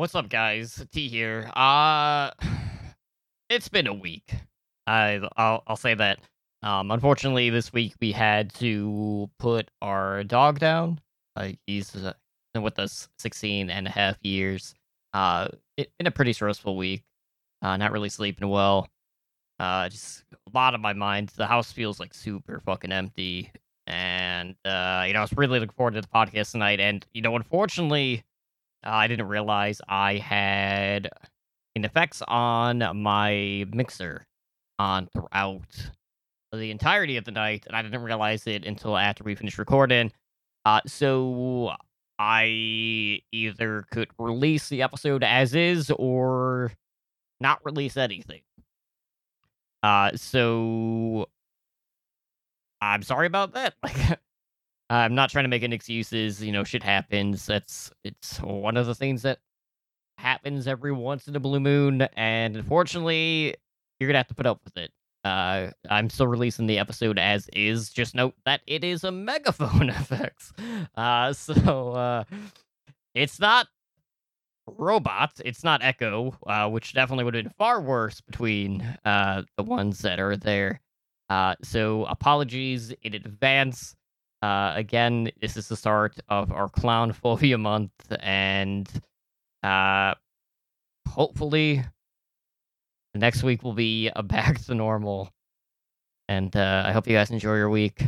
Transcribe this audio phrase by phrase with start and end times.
[0.00, 0.82] What's up, guys?
[0.92, 1.50] T here.
[1.54, 2.30] Uh,
[3.50, 4.32] it's been a week.
[4.86, 6.20] I I'll, I'll say that.
[6.62, 11.00] Um, unfortunately, this week we had to put our dog down.
[11.36, 11.94] Uh, he's
[12.54, 14.74] been with us 16 and a half years.
[15.12, 17.02] Uh, it been a pretty stressful week.
[17.60, 18.88] Uh, not really sleeping well.
[19.58, 21.28] Uh, just a lot on my mind.
[21.36, 23.52] The house feels like super fucking empty.
[23.86, 26.80] And uh, you know, I was really looking forward to the podcast tonight.
[26.80, 28.24] And you know, unfortunately,
[28.84, 31.10] uh, I didn't realize I had
[31.76, 34.26] an effects on my mixer
[34.78, 35.90] on throughout
[36.52, 40.12] the entirety of the night, and I didn't realize it until after we finished recording.
[40.64, 41.72] Uh, so
[42.18, 46.72] I either could release the episode as is or
[47.40, 48.42] not release anything.
[49.82, 51.28] Uh, so
[52.80, 53.74] I'm sorry about that.
[53.82, 54.18] Like,
[54.90, 56.42] I'm not trying to make any excuses.
[56.42, 57.46] You know, shit happens.
[57.46, 59.38] That's it's one of the things that
[60.18, 63.54] happens every once in a blue moon, and unfortunately,
[63.98, 64.90] you're gonna have to put up with it.
[65.22, 67.90] Uh, I'm still releasing the episode as is.
[67.90, 70.52] Just note that it is a megaphone effects.
[70.96, 72.24] Uh, so uh,
[73.14, 73.68] it's not
[74.66, 75.32] robot.
[75.44, 80.00] It's not Echo, uh, which definitely would have been far worse between uh the ones
[80.00, 80.80] that are there.
[81.28, 83.94] Uh, so apologies in advance.
[84.42, 88.88] Uh, again, this is the start of our clown phobia month, and
[89.62, 90.14] uh,
[91.06, 91.84] hopefully
[93.14, 95.30] next week will be a back to normal.
[96.28, 98.02] And uh, I hope you guys enjoy your week,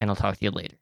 [0.00, 0.81] and I'll talk to you later.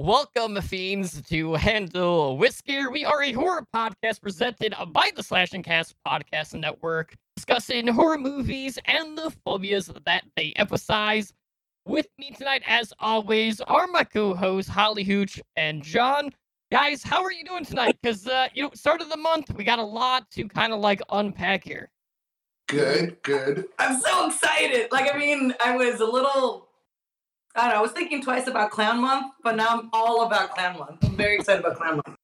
[0.00, 2.88] Welcome, fiends, to Handle with Scare.
[2.92, 8.16] We are a horror podcast presented by the Slash and Cast Podcast Network, discussing horror
[8.16, 11.32] movies and the phobias that they emphasize.
[11.84, 16.32] With me tonight, as always, are my co-hosts Holly Hooch and John.
[16.70, 17.98] Guys, how are you doing tonight?
[18.00, 20.78] Because uh, you know, start of the month, we got a lot to kind of
[20.78, 21.90] like unpack here.
[22.68, 23.64] Good, good.
[23.80, 24.92] I'm so excited.
[24.92, 26.67] Like, I mean, I was a little,
[27.58, 30.50] I don't know, I was thinking twice about Clown Month, but now I'm all about
[30.54, 31.02] Clown Month.
[31.02, 32.16] I'm very excited about Clown Month.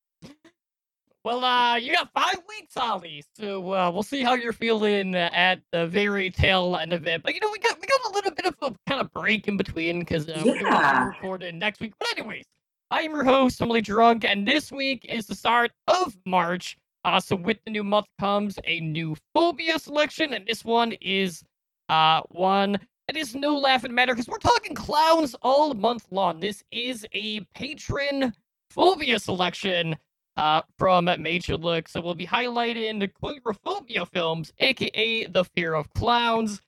[1.24, 3.24] Well, uh, you got five weeks, Holly.
[3.36, 7.24] So uh, we'll see how you're feeling at the very tail end of it.
[7.24, 9.48] But you know, we got we got a little bit of a kind of break
[9.48, 11.00] in between because uh, we're Yeah.
[11.00, 11.94] be recording next week.
[11.98, 12.44] But anyways,
[12.92, 16.76] I'm your host, Emily Drunk, and this week is the start of March.
[17.04, 21.42] Uh, so with the new month comes a new phobia selection, and this one is
[21.88, 26.40] uh one that is no laughing matter because we're talking clowns all month long.
[26.40, 28.32] This is a patron
[28.70, 29.96] phobia selection
[30.36, 31.88] uh, from Major Look.
[31.88, 36.60] So we'll be highlighting the coulrophobia films, aka the fear of clowns.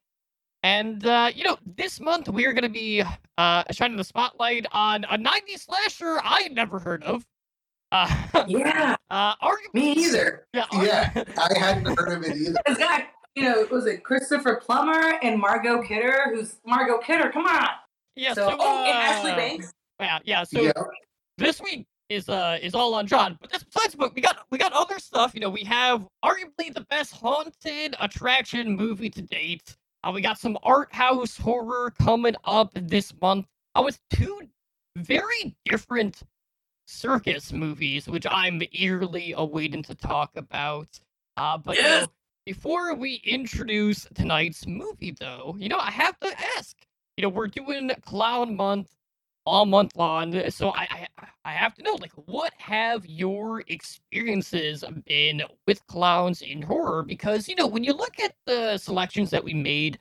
[0.62, 3.02] And uh, you know, this month we are going to be
[3.38, 7.24] uh, shining the spotlight on a 90s slasher I had never heard of.
[7.92, 10.46] Uh, Yeah, uh, arguably, me either.
[10.52, 12.58] Yeah, Yeah, I hadn't heard of it either.
[13.36, 16.32] It's got, you know, was it Christopher Plummer and Margot Kidder?
[16.34, 17.30] Who's Margot Kidder?
[17.30, 17.68] Come on.
[18.16, 18.34] yeah.
[18.34, 19.72] so, So, oh, and Ashley uh, Banks.
[20.00, 20.44] Yeah, yeah.
[20.44, 20.72] So yeah,
[21.38, 23.38] this week is uh is all on John.
[23.40, 25.34] But that's besides but we got we got other stuff.
[25.34, 29.76] You know, we have arguably the best haunted attraction movie to date.
[30.04, 33.46] Uh, we got some art house horror coming up this month.
[33.74, 34.40] Uh, with two
[34.96, 36.22] very different
[36.86, 40.88] circus movies, which I'm eagerly awaiting to talk about.
[41.36, 42.08] Uh, but you know, Yes.
[42.46, 46.76] Before we introduce tonight's movie, though, you know, I have to ask.
[47.16, 48.94] You know, we're doing Clown Month
[49.44, 54.84] all month long, so I, I I have to know, like, what have your experiences
[55.06, 57.02] been with clowns in horror?
[57.04, 59.98] Because you know, when you look at the selections that we made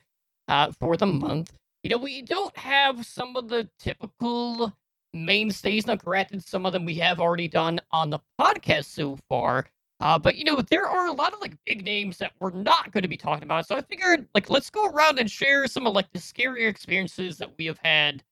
[0.48, 1.52] uh, for the month,
[1.82, 4.72] you know, we don't have some of the typical
[5.14, 5.86] mainstays.
[5.86, 9.66] Now, granted, some of them we have already done on the podcast so far.
[10.00, 12.92] Uh, but you know, there are a lot of like big names that we're not
[12.92, 13.66] going to be talking about.
[13.66, 17.38] So I figured, like, let's go around and share some of like the scarier experiences
[17.38, 18.22] that we have had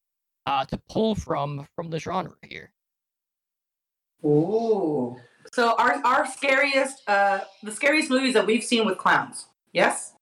[0.46, 2.70] uh, to pull from from the genre here.
[4.24, 5.16] Ooh.
[5.52, 9.46] So our our scariest, uh, the scariest movies that we've seen with clowns.
[9.72, 10.12] Yes.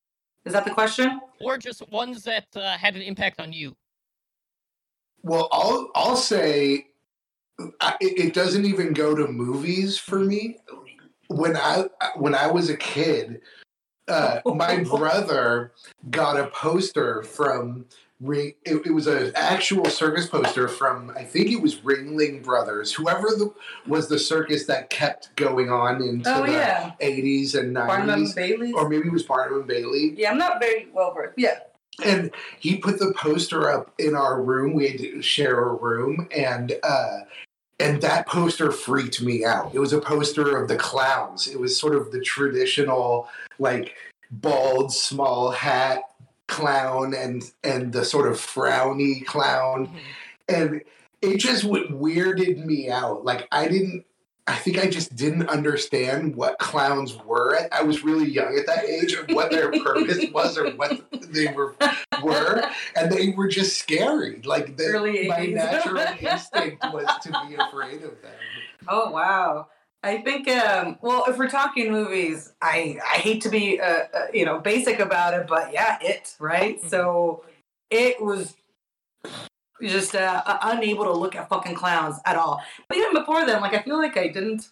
[0.44, 1.20] Is that the question?
[1.42, 3.76] or just ones that uh, had an impact on you.
[5.22, 6.86] Well, I'll I'll say
[7.80, 10.58] I, it it doesn't even go to movies for me.
[11.32, 11.86] When I
[12.16, 13.40] when I was a kid,
[14.08, 15.72] uh, my brother
[16.10, 17.86] got a poster from
[18.20, 18.52] Ring.
[18.64, 23.28] It, it was an actual circus poster from I think it was Ringling Brothers, whoever
[23.28, 23.52] the,
[23.86, 28.36] was the circus that kept going on into Oh the yeah, eighties and nineties,
[28.74, 30.14] or maybe it was Barnum and Bailey.
[30.16, 31.34] Yeah, I'm not very well versed.
[31.38, 31.58] Yeah.
[32.04, 34.72] and he put the poster up in our room.
[34.74, 37.18] We had to share a room, and uh,
[37.82, 39.74] and that poster freaked me out.
[39.74, 41.48] It was a poster of the clowns.
[41.48, 43.96] It was sort of the traditional, like
[44.30, 46.02] bald, small hat
[46.46, 49.98] clown, and and the sort of frowny clown, mm-hmm.
[50.48, 50.82] and
[51.22, 53.24] it just weirded me out.
[53.24, 54.04] Like I didn't.
[54.46, 57.56] I think I just didn't understand what clowns were.
[57.70, 61.00] I was really young at that age, or what their purpose was, or what
[61.32, 61.76] they were
[62.22, 62.62] were,
[62.96, 64.42] and they were just scary.
[64.44, 65.54] Like the, Early my 80s.
[65.54, 68.34] natural instinct was to be afraid of them.
[68.88, 69.68] Oh wow.
[70.02, 74.26] I think um well if we're talking movies, I I hate to be uh, uh
[74.34, 76.82] you know basic about it, but yeah, it, right?
[76.82, 76.88] Mhm.
[76.88, 77.44] So
[77.90, 78.56] it was
[79.90, 82.62] just uh, uh, unable to look at fucking clowns at all.
[82.88, 84.68] But even before then, like I feel like I didn't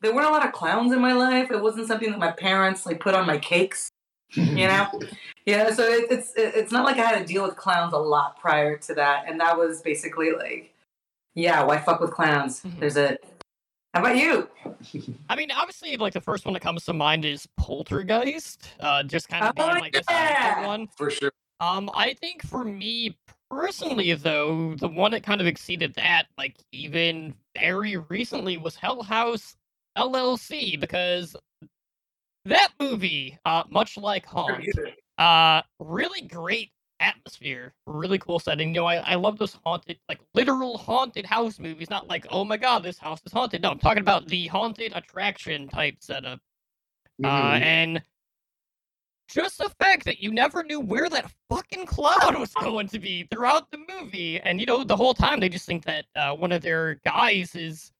[0.00, 1.50] there weren't a lot of clowns in my life.
[1.52, 3.88] It wasn't something that my parents like put on my cakes.
[4.34, 4.88] You know?
[5.44, 7.98] Yeah, so it, it's it, it's not like I had to deal with clowns a
[7.98, 10.72] lot prior to that, and that was basically like,
[11.34, 12.60] yeah, why fuck with clowns?
[12.62, 12.78] Mhm.
[12.78, 13.18] There's a.
[13.92, 14.48] How about you?
[15.28, 18.68] I mean, obviously, like the first one that comes to mind is Poltergeist.
[18.78, 20.50] Uh, just kind of Oh, being like the yeah.
[20.54, 20.88] second one.
[20.96, 21.32] for sure.
[21.58, 23.16] Um, I think for me
[23.52, 29.02] personally, though, the one that kind of exceeded that, like even very recently, was Hell
[29.02, 29.56] House
[29.96, 31.36] LLC because
[32.46, 34.64] that movie, uh, much like Haunt,
[35.18, 38.68] uh, really great atmosphere, really cool setting.
[38.68, 42.44] You know, I, I love those haunted, like literal haunted house movies, not like, oh
[42.44, 43.62] my god, this house is haunted.
[43.62, 46.40] No, I'm talking about the haunted attraction type setup.
[47.22, 47.62] Uh, Mhm.
[47.62, 48.02] and
[49.32, 53.26] just the fact that you never knew where that fucking cloud was going to be
[53.30, 56.52] throughout the movie, and you know, the whole time they just think that uh, one
[56.52, 57.90] of their guys is,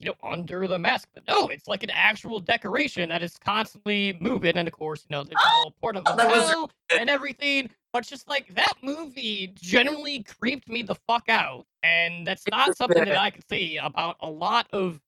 [0.00, 1.08] you know, under the mask.
[1.14, 5.14] But no, it's like an actual decoration that is constantly moving, and of course, you
[5.14, 6.68] know, there's the whole port of was
[6.98, 7.70] and everything.
[7.92, 13.04] But just like that movie generally creeped me the fuck out, and that's not something
[13.04, 15.00] that I can say about a lot of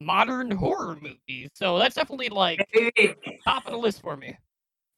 [0.00, 1.50] modern horror movies.
[1.54, 2.66] So that's definitely like
[3.44, 4.36] top of the list for me.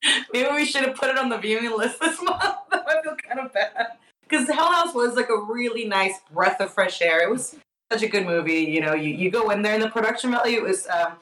[0.32, 2.42] maybe we should have put it on the viewing list this month.
[2.72, 3.88] I feel kind of bad
[4.22, 7.20] because Hell House was like a really nice breath of fresh air.
[7.22, 7.56] It was
[7.92, 8.60] such a good movie.
[8.64, 11.14] You know, you, you go in there and the production value was um,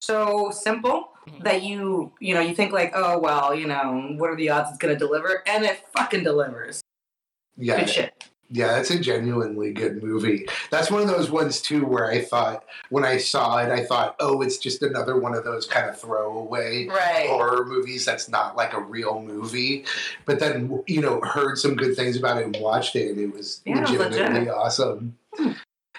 [0.00, 1.42] so simple Mhm.
[1.42, 4.68] that you you know you think like oh well you know what are the odds
[4.68, 6.82] it's gonna deliver and it fucking delivers.
[7.56, 8.24] yeah, Good shit.
[8.50, 10.46] Yeah, that's a genuinely good movie.
[10.70, 14.16] That's one of those ones too where I thought when I saw it, I thought,
[14.20, 17.26] oh, it's just another one of those kind of throwaway Right.
[17.28, 19.84] horror movies that's not like a real movie.
[20.26, 23.32] But then you know heard some good things about it and watched it, and it
[23.32, 24.48] was Yeah, legitimately legit.
[24.54, 25.16] awesome.
[25.36, 25.52] Hmm.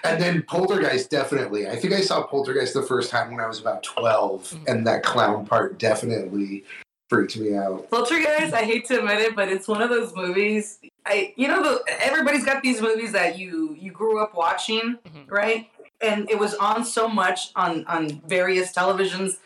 [0.04, 1.66] And then Poltergeist, definitely.
[1.68, 4.68] I think I saw Poltergeist the first time when I was about 12, Mhm.
[4.68, 6.64] and that clown part definitely
[7.08, 7.88] freaked me out.
[7.90, 10.78] Poltergeist, I hate to admit it, but it's one of those movies.
[11.04, 15.30] I, you know, the, everybody's got these movies that you you grew up watching, Mhm.
[15.30, 15.68] right?
[16.00, 19.38] And it was on so much on on various televisions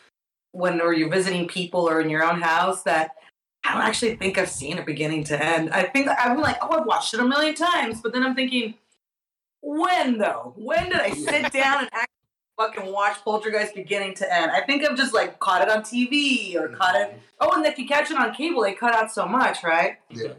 [0.53, 3.15] when or you're visiting people or in your own house that
[3.65, 5.71] I don't actually think I've seen it beginning to end.
[5.71, 8.75] I think I'm like, oh, I've watched it a million times, but then I'm thinking,
[9.61, 10.55] when though?
[10.57, 12.20] When did I sit down and actually
[12.61, 14.51] fucking watch Poltergeist beginning to end?
[14.51, 17.79] I think I've just like caught it on TV or caught it Oh, and if
[17.79, 19.97] you catch it on cable, they cut out so much, right?
[20.11, 20.35] Yeah.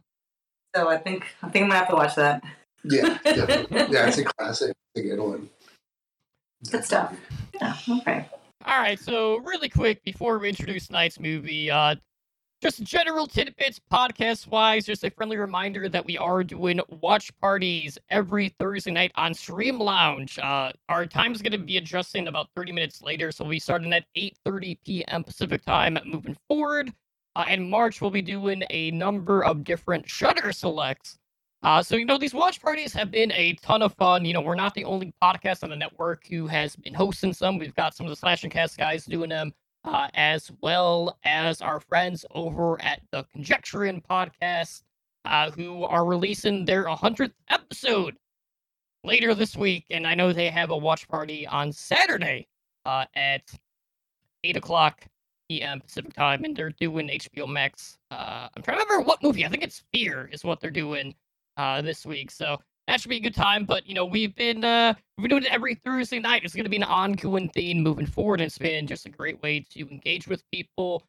[0.76, 2.44] So I think I think I'm gonna have to watch that.
[2.84, 3.94] Yeah, definitely.
[3.94, 4.76] yeah, it's a classic.
[4.96, 5.50] It's a good one.
[6.70, 7.16] Good stuff.
[7.60, 7.76] Yeah.
[7.90, 8.26] Okay.
[8.66, 11.96] All right, so really quick before we introduce tonight's movie, uh,
[12.62, 17.98] just general tidbits, podcast wise, just a friendly reminder that we are doing watch parties
[18.12, 20.38] every Thursday night on Stream Lounge.
[20.38, 23.60] Uh, our time is going to be adjusting about 30 minutes later, so we'll be
[23.60, 25.24] starting at 8:30 p.m.
[25.24, 26.94] Pacific time moving forward.
[27.36, 31.18] Uh, in March, we'll be doing a number of different Shudder selects.
[31.64, 34.24] Uh, so you know these watch parties have been a ton of fun.
[34.24, 37.58] You know we're not the only podcast on the network who has been hosting some.
[37.58, 39.52] We've got some of the Slash and Cast guys doing them,
[39.84, 44.84] uh, as well as our friends over at the Conjecturing podcast,
[45.26, 48.16] uh, who are releasing their 100th episode
[49.04, 49.86] later this week.
[49.90, 52.48] And I know they have a watch party on Saturday
[52.86, 53.44] uh, at
[54.44, 55.06] eight o'clock
[55.50, 55.82] p.m.
[55.82, 57.98] Pacific time, and they're doing HBO Max.
[58.10, 59.46] Uh, I'm trying to remember what movie.
[59.46, 61.14] I think it's Fear is what they're doing
[61.58, 62.32] uh, this week.
[62.32, 62.58] So
[62.92, 63.64] that should be a good time.
[63.64, 66.44] But you know, we've been uh, we've been doing it every Thursday night.
[66.44, 68.42] It's going to be an ongoing theme moving forward.
[68.42, 71.06] And it's been just a great way to engage with people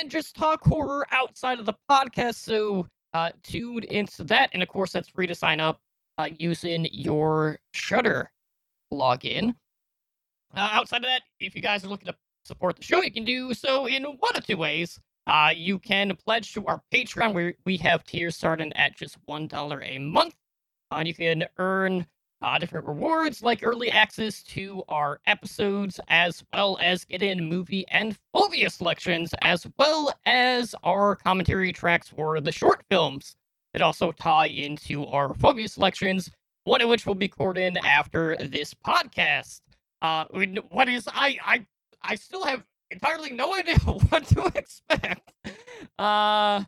[0.00, 2.36] and just talk horror outside of the podcast.
[2.36, 5.80] So uh, tune into that, and of course, that's free to sign up
[6.16, 8.30] uh, using your Shudder
[8.90, 9.54] login.
[10.56, 12.16] Uh, outside of that, if you guys are looking to
[12.46, 14.98] support the show, you can do so in one of two ways.
[15.26, 19.86] Uh, you can pledge to our Patreon, where we have tiers starting at just $1
[19.86, 20.34] a month.
[20.90, 22.06] Uh, you can earn
[22.40, 27.86] uh, different rewards like early access to our episodes, as well as get in movie
[27.88, 33.36] and phobia selections, as well as our commentary tracks for the short films
[33.72, 36.30] that also tie into our phobia selections,
[36.64, 39.60] one of which will be recorded after this podcast.
[40.00, 40.24] Uh,
[40.70, 41.66] what is I I
[42.02, 45.32] I still have entirely no idea what to expect.
[45.98, 46.62] Uh,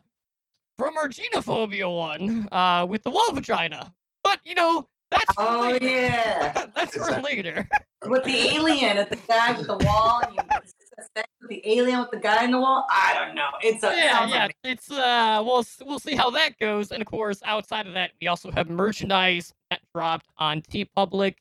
[0.77, 3.93] from our genophobia one, uh, with the wall vagina.
[4.31, 5.85] But you know, that's Oh later.
[5.85, 7.67] yeah, that's for later.
[8.05, 10.21] with the alien at the guy with the wall.
[10.31, 10.37] You
[10.97, 12.85] with the alien with the guy in the wall.
[12.89, 13.49] I don't know.
[13.61, 14.43] It's a yeah, yeah.
[14.45, 16.91] like- It's uh, we'll we'll see how that goes.
[16.91, 21.35] And of course, outside of that, we also have merchandise that dropped on TeePublic,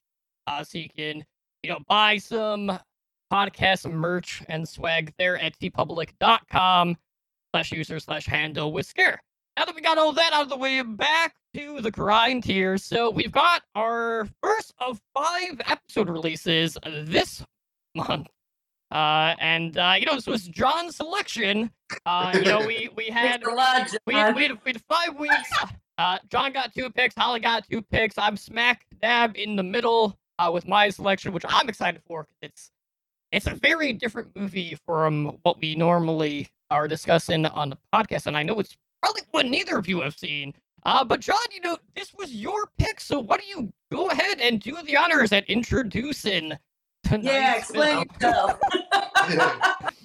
[0.49, 1.25] uh, so you can
[1.63, 2.77] you know buy some
[3.33, 6.97] podcast merch and swag there at teepublic.com
[7.55, 9.23] slash user slash handle with scare.
[9.61, 12.79] Now that we got all that out of the way, back to the grind here.
[12.79, 17.45] So we've got our first of five episode releases this
[17.95, 18.29] month.
[18.91, 21.71] Uh, and uh, you know, this was John's selection.
[22.07, 25.53] Uh, you know, we we had lot, we had, we had, we had five weeks.
[25.99, 27.15] Uh, John got two picks.
[27.15, 28.17] Holly got two picks.
[28.17, 32.27] I'm smack dab in the middle uh, with my selection, which I'm excited for.
[32.41, 32.71] It's
[33.31, 38.39] it's a very different movie from what we normally are discussing on the podcast, and
[38.39, 40.55] I know it's probably one neither of you have seen.
[40.85, 44.41] Uh, but John, you know, this was your pick, so why don't you go ahead
[44.41, 46.53] and do the honors at introducing
[47.05, 48.59] tonight's yeah, explain yourself.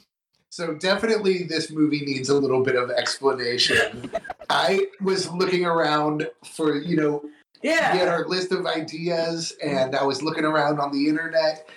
[0.56, 4.10] So definitely this movie needs a little bit of explanation.
[4.50, 7.26] I was looking around for, you know,
[7.62, 7.92] yeah.
[7.92, 11.68] we had our list of ideas and I was looking around on the internet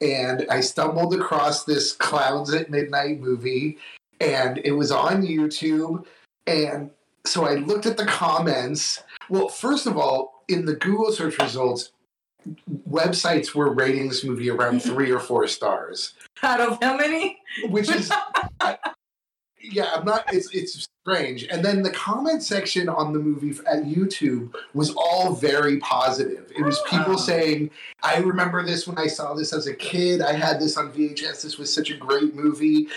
[0.00, 3.78] and I stumbled across this Clowns at Midnight movie
[4.20, 6.06] and it was on YouTube
[6.48, 6.90] and
[7.24, 9.02] so I looked at the comments.
[9.28, 11.92] Well, first of all, in the Google search results,
[12.88, 17.38] websites were rating this movie around three or four stars, Out of how many?
[17.68, 18.10] which is
[18.60, 18.78] I,
[19.60, 20.32] yeah, I'm not.
[20.32, 21.44] It's it's strange.
[21.44, 26.50] And then the comment section on the movie at YouTube was all very positive.
[26.56, 27.16] It was people Oh.
[27.16, 27.70] saying,
[28.02, 30.22] "I remember this when I saw this as a kid.
[30.22, 31.42] I had this on VHS.
[31.42, 32.88] This was such a great movie."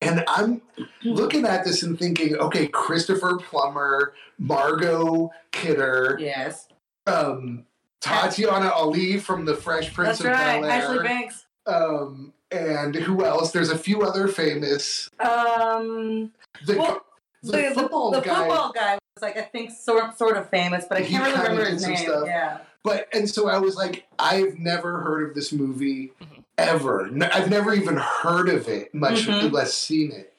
[0.00, 0.62] And I'm
[1.04, 6.68] looking at this and thinking, okay, Christopher Plummer, Margot Kidder, Yes.
[7.06, 7.64] um,
[8.00, 10.60] Tatiana Ali from The Fresh Prince That's of right.
[10.62, 11.46] Bel Ashley Air, Banks.
[11.66, 13.50] um, and who else?
[13.50, 15.10] There's a few other famous.
[15.18, 16.32] Um,
[16.64, 17.00] The, Well,
[17.42, 20.48] the, the, the- football the guy, football guy was like I think sort sort of
[20.48, 21.96] famous, but I can't really remember his name.
[21.96, 22.24] stuff.
[22.26, 22.58] Yeah.
[22.84, 26.37] but and so I was like, I've never heard of this movie Mhm.
[26.68, 27.08] Ever.
[27.32, 29.52] I've never even heard of it, much Mhm.
[29.52, 30.34] less seen it.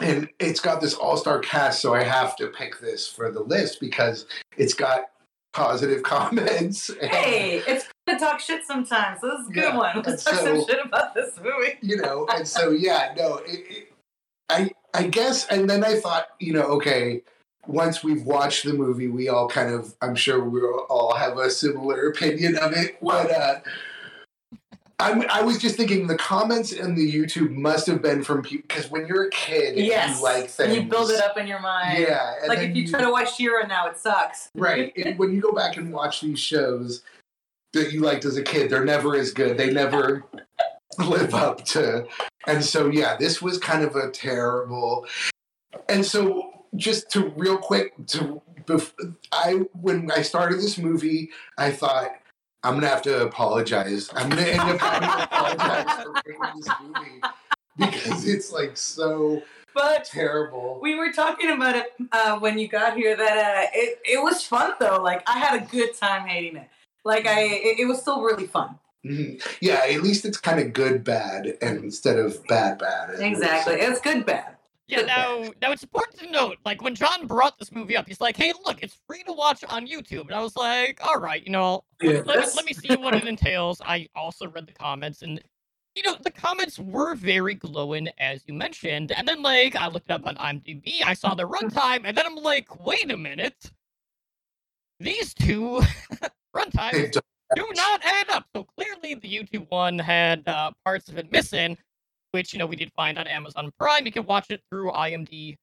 [0.00, 3.80] And it's got this all-star cast, so I have to pick this for the list
[3.80, 5.10] because it's got
[5.52, 6.90] positive comments.
[7.00, 9.20] Hey, it's good to talk shit sometimes.
[9.20, 10.02] This is a good Yeah, one.
[10.06, 11.78] Let's talk so- some shit about this movie.
[11.82, 13.92] you know and so yeah no it, it,
[14.48, 17.22] i i guess and then i thought you know okay
[17.66, 21.38] once we've watched the movie we all kind of i'm sure we will all have
[21.38, 23.60] a similar opinion of it but uh
[25.00, 28.66] I'm, I was just thinking the comments in the YouTube must have been from people
[28.68, 30.18] because when you're a kid, Yes.
[30.18, 30.74] you like things.
[30.76, 31.98] You build it up in your mind.
[31.98, 34.50] Yeah, Like if you try to watch She-Ra now, it sucks.
[34.54, 37.02] right and when you go back and watch these shows
[37.72, 40.24] that you liked as a kid they're never as good they never
[40.98, 42.04] live up to
[42.48, 45.06] and so yeah this was kind of a terrible
[45.88, 48.92] and so just to real quick to bef-
[49.32, 52.10] i when i started this movie i thought
[52.62, 56.68] i'm gonna have to apologize i'm gonna end up having to apologize for picking this
[56.82, 57.20] movie
[57.78, 59.42] because it's like so
[59.74, 63.16] But terrible we were talking about it uh, when you got here.
[63.16, 65.00] That uh, it it was fun though.
[65.02, 66.68] Like I had a good time hating it.
[67.04, 68.78] Like I, it, it was still really fun.
[69.06, 69.40] Mhm.
[69.60, 73.18] Yeah, at least it's kind of good bad and instead of bad bad.
[73.20, 73.74] Exactly.
[73.76, 74.56] It's good bad.
[74.90, 78.20] Yeah, now, now it's important to note, like when John brought this movie up, he's
[78.20, 81.44] like, "Hey, look, it's free to watch on YouTube," and I was like, "All right,
[81.44, 85.22] you know, Yeah, let, let me see what it entails." I also read the comments,
[85.22, 85.40] and
[85.94, 89.12] you know, the comments were very glowing, as you mentioned.
[89.12, 92.36] And then, like, I looked up on IMDb, I saw the runtime, and then I'm
[92.36, 93.70] like, wait a minute.
[95.00, 95.82] These two
[96.56, 97.16] runtimes
[97.56, 98.46] do not add up.
[98.54, 101.76] So clearly, the YouTube one had uh, parts of it missing,
[102.32, 104.06] which, you know, we did find on Amazon Prime.
[104.06, 105.56] You can watch it through IMDb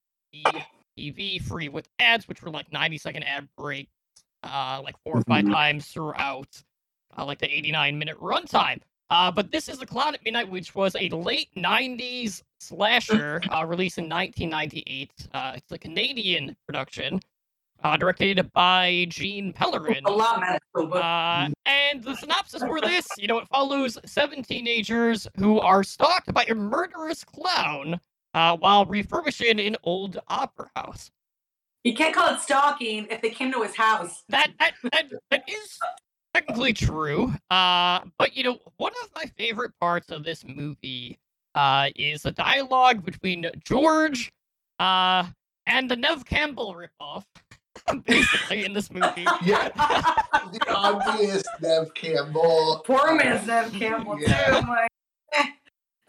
[0.97, 3.91] TV free with ads, which were like 90 second ad breaks,
[4.43, 5.51] uh, like four or 5 Mhm.
[5.51, 6.47] times throughout,
[7.17, 8.81] uh, like the 89 minute runtime.
[9.09, 13.65] Uh, but this is The Clown at Midnight, which was a late 90s slasher uh,
[13.65, 15.12] released in 1998.
[15.33, 17.21] Uh, it's a Canadian production,
[17.84, 20.03] uh, directed by Jean Pellerin.
[20.05, 20.60] A lot, man.
[20.75, 26.34] Uh, and the synopsis for this, you know, it follows seven teenagers who are stalked
[26.34, 28.00] by a murderous clown
[28.34, 31.12] uh, while refurbishing an old opera house.
[31.84, 34.24] you can't call it stalking if they came to his house.
[34.29, 35.77] That that that, that is
[36.34, 37.34] technically true.
[37.50, 41.17] Uh, but you know, one of my favorite parts of this movie
[41.55, 44.31] uh, is the dialogue between George
[44.79, 45.25] uh,
[45.65, 47.24] and the Nev Campbell ripoff.
[48.06, 49.25] Basically, in this movie.
[49.44, 52.82] Yeah, the obvious Nev Campbell.
[52.86, 54.62] Poor Miss Nev Campbell Yeah.
[54.62, 54.67] too.
[54.67, 54.89] Like,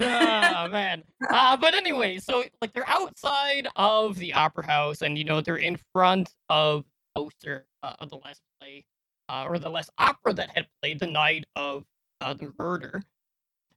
[0.01, 1.03] oh man.
[1.31, 5.57] Uh, but anyway, so like they're outside of the opera house, and you know they're
[5.57, 8.85] in front of poster uh, of the last play,
[9.29, 11.85] uh, or the last opera that had played the night of
[12.21, 13.03] uh, the murder.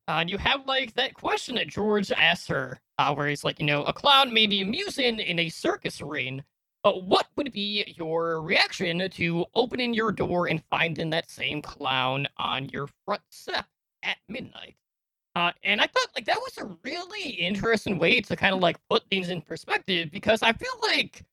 [0.07, 3.59] Uh, and you have like that question that George asks her, uh, where he's like,
[3.59, 6.43] you know, a clown may be amusing in a circus ring,
[6.83, 12.27] but what would be your reaction to opening your door and finding that same clown
[12.37, 13.65] on your front step
[14.03, 14.75] at midnight?
[15.35, 18.77] Uh, and I thought like that was a really interesting way to kind of like
[18.89, 21.23] put things in perspective because I feel like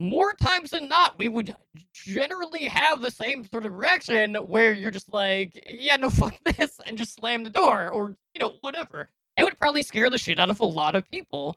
[0.00, 1.54] more times than not we would
[1.92, 6.80] generally have the same sort of reaction where you're just like, yeah, no, fuck this,
[6.86, 9.10] and just slam the door or you know whatever.
[9.36, 11.56] It would probably scare the shit out of a lot of people,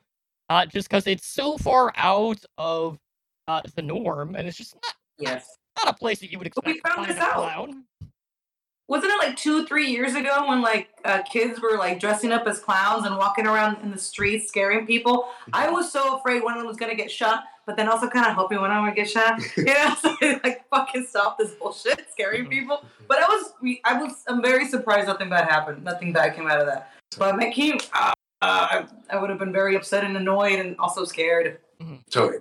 [0.50, 3.00] uh, just because it's so far out of
[3.48, 5.58] uh, the norm, and it's just not yes.
[5.84, 6.66] not a place that you would expect.
[6.66, 7.70] But we expect to found find this a out.
[7.70, 7.84] clown.
[8.88, 12.46] Wasn't it like two, three years ago when like uh, kids were like dressing up
[12.46, 15.30] as clowns and walking around in the streets scaring people?
[15.54, 18.28] I was so afraid one of them was gonna get shot, but then also kind
[18.28, 19.42] of hoping one of them would get shot.
[19.58, 22.84] You know, so like fucking stop this bullshit, scaring people.
[23.08, 23.54] But I was,
[23.86, 25.86] I was, I'm very surprised nothing bad happened.
[25.86, 26.92] Nothing bad came out of that.
[27.18, 31.60] But Mickey, uh, uh, I would have been very upset and annoyed and also scared.
[32.10, 32.40] Totally.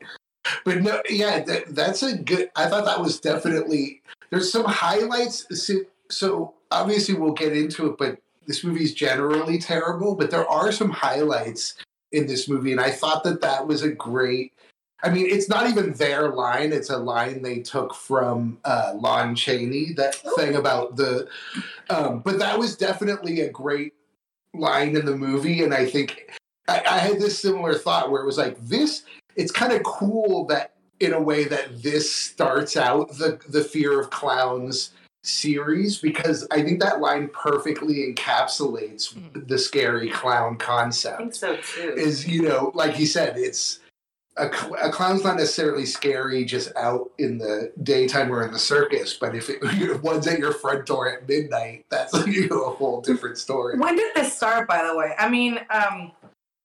[0.64, 2.50] But no, yeah, that, that's a good.
[2.56, 4.02] I thought that was definitely.
[4.30, 5.46] There's some highlights.
[5.64, 10.14] So, so obviously we'll get into it, but this movie is generally terrible.
[10.14, 11.74] But there are some highlights
[12.12, 14.52] in this movie, and I thought that that was a great.
[15.02, 19.34] I mean, it's not even their line; it's a line they took from uh, Lon
[19.34, 19.92] Chaney.
[19.94, 21.28] That thing about the,
[21.88, 23.94] um, but that was definitely a great
[24.54, 26.30] line in the movie, and I think
[26.68, 29.04] I, I had this similar thought where it was like this.
[29.40, 33.98] It's kind of cool that in a way that this starts out the the fear
[33.98, 34.90] of clowns
[35.22, 39.48] series because I think that line perfectly encapsulates Mhm.
[39.48, 41.20] the scary clown concept.
[41.20, 42.00] I concept think so too.
[42.00, 43.80] is you know like you said it's
[44.36, 48.58] a, cl- a clown's not necessarily scary just out in the daytime or in the
[48.58, 52.64] circus but if, it, if one's at your front door at midnight that's you know,
[52.64, 55.14] a whole different story When did this start, by the way?
[55.18, 56.12] I mean, um,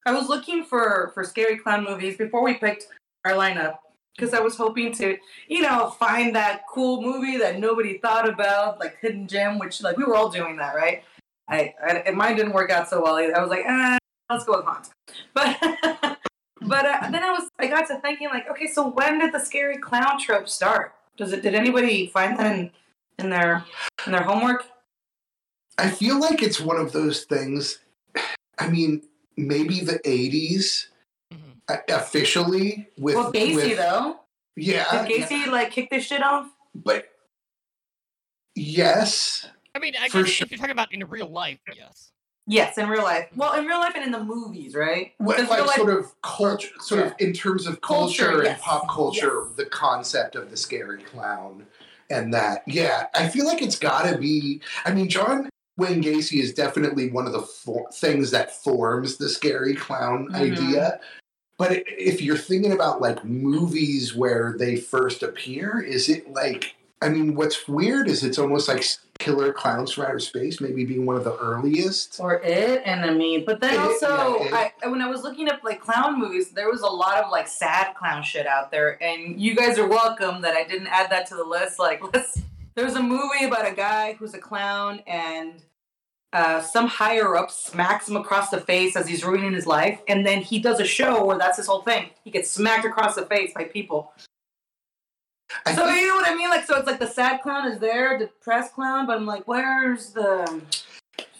[0.05, 2.87] I was looking for for scary clown movies before we picked
[3.25, 3.77] our lineup
[4.15, 8.79] because I was hoping to, you know, find that cool movie that nobody thought about,
[8.79, 11.03] like Hidden Gem, which like we were all doing that, right?
[11.49, 11.73] I,
[12.07, 13.19] I mine didn't work out so well.
[13.19, 13.37] Either.
[13.37, 13.97] I was like, ah,
[14.29, 14.89] let's go with Haunt.
[15.33, 15.57] But
[16.61, 19.39] but uh, then I was I got to thinking like, okay, so when did the
[19.39, 20.93] scary clown trope start?
[21.17, 21.41] Does it?
[21.41, 22.71] Did anybody find that in
[23.19, 23.63] in their
[24.05, 24.65] in their homework?
[25.77, 27.79] I feel like it's one of those things.
[28.59, 29.03] I mean,
[29.37, 30.87] maybe the '80s
[31.33, 31.59] Mhm.
[31.69, 34.19] uh, officially with well, Gacy with- though.
[34.57, 36.47] Yeah, Did Gacy like kick this shit off?
[36.73, 37.09] but
[38.55, 40.45] yes, I mean, I For guess sure.
[40.45, 42.11] if you're talking about in real life, yes.
[42.47, 43.27] Yes, in real life.
[43.35, 45.13] Well, in real life and in the movies, right?
[45.17, 48.37] what, Because like real life- sort of culture, sort of in terms of culture, Culture,
[48.41, 48.61] and yes.
[48.63, 49.55] pop culture, Yes.
[49.57, 51.65] the concept of the scary clown
[52.11, 52.61] and that.
[52.67, 54.61] Yeah, I feel like it's got to be.
[54.85, 59.27] I mean, John Wayne Gacy is definitely one of the fo- things that forms the
[59.29, 60.35] scary clown Mhm.
[60.35, 60.99] idea.
[61.57, 66.75] But if you're thinking about like movies where they first appear, is it like?
[67.01, 68.83] I mean, what's weird is it's almost like
[69.19, 72.19] Killer Clowns from Outer Space, maybe being one of the earliest.
[72.19, 74.69] or it, and I mean, but then It, also, yeah.
[74.83, 77.47] I, when I was looking up like clown movies, there was a lot of like
[77.47, 81.27] sad clown shit out there, and you guys are welcome that I didn't add that
[81.27, 81.79] to the list.
[81.79, 82.39] Like, let's.
[82.75, 85.63] There's a movie about a guy who's a clown, and
[86.33, 90.25] uh, some higher up smacks him across the face as he's ruining his life, and
[90.25, 92.09] then he does a show where that's his whole thing.
[92.23, 94.11] He gets smacked across the face by people.
[95.65, 96.49] I so think- you know what I mean?
[96.49, 100.09] Like, so it's like the sad clown is there, depressed clown, but I'm like, where's
[100.09, 100.61] the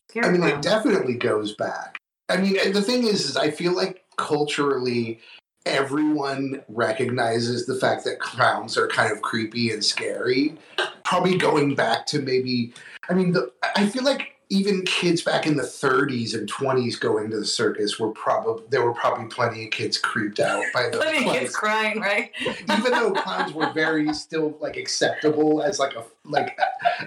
[0.09, 0.53] scary I mean, clown?
[0.53, 1.97] it definitely goes back.
[2.29, 5.19] I mean, the thing is, is I feel like culturally,
[5.65, 10.55] everyone recognizes the fact that clowns are kind of creepy and scary.
[11.05, 12.73] Probably going back to maybe,
[13.09, 17.29] I mean, the, I feel like even kids back in the 30s and 20s going
[17.31, 21.01] to the circus were probably there were probably plenty of kids creeped out by those
[21.01, 22.31] Plenty of kids crying, right?
[22.41, 26.59] even though clowns were very still like acceptable as like a like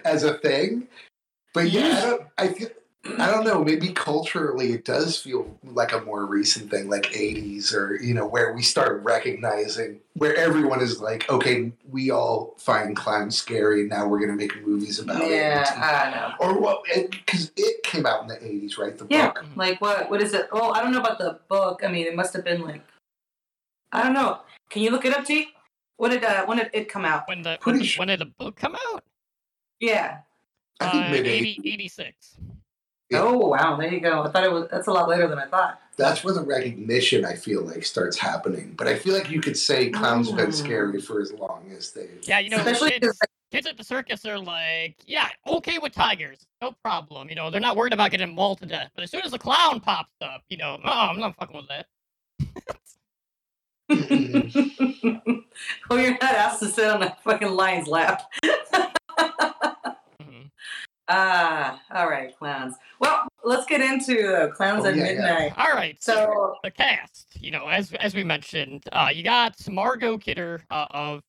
[0.04, 0.88] as a thing.
[1.54, 2.68] But yeah i don't i feel
[3.20, 7.72] i don't know maybe culturally it does feel like a more recent thing like 80s
[7.74, 12.96] or you know where we start recognizing where everyone is like okay we all find
[12.96, 16.34] clowns scary and now we're going to make movies about yeah, it Yeah, I know.
[16.46, 20.10] or what because it came out in the 80s right the Yeah, book like what?
[20.10, 20.48] What is it?
[20.52, 21.82] Oh, I don't know about the book.
[21.84, 22.82] I mean, it must have been like,
[23.92, 24.40] I don't know.
[24.70, 25.48] Can you look it up, T?
[25.96, 27.26] When did uh, when did it come out?
[27.26, 29.02] When the when, sure- when did the book come out?
[29.80, 30.18] Yeah.
[30.80, 32.36] i think Uh, mid 80, 86.
[33.10, 33.22] Yeah.
[33.22, 34.22] Oh wow, there you go.
[34.22, 34.68] I thought it was.
[34.70, 35.80] That's a lot later than I thought.
[35.96, 38.74] that's where the recognition I feel like starts happening.
[38.76, 40.54] But I feel like you could say clowns have been Mm.
[40.54, 42.08] scary for as long as they.
[42.22, 45.92] Yeah, you know, Especially kids, 'cause, kids at the circus are like, yeah, okay with
[45.94, 47.28] tigers, no problem.
[47.30, 48.90] You know, they're not worried about getting mauled to death.
[48.94, 51.68] But as soon as a clown pops up, you know, oh, I'm not fucking with
[51.68, 51.86] that.
[55.88, 58.30] well, you're not asked to sit on a fucking lion's lap.
[61.08, 62.74] Ah, all right, clowns.
[63.00, 65.12] Well, let's get into uh, clowns Oh, at yeah, yeah.
[65.12, 65.52] midnight.
[65.56, 69.54] All right, so So the cast, you know, as as we mentioned, uh, you got
[69.70, 71.22] Margot Kidder uh, of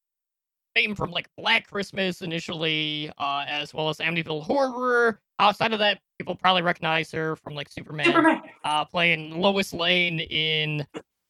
[0.76, 5.22] fame from like Black Christmas initially, uh, as well as Amityville Horror.
[5.40, 8.42] Outside of that, people probably recognize her from like Superman, Superman.
[8.66, 10.86] uh, playing Lois Lane in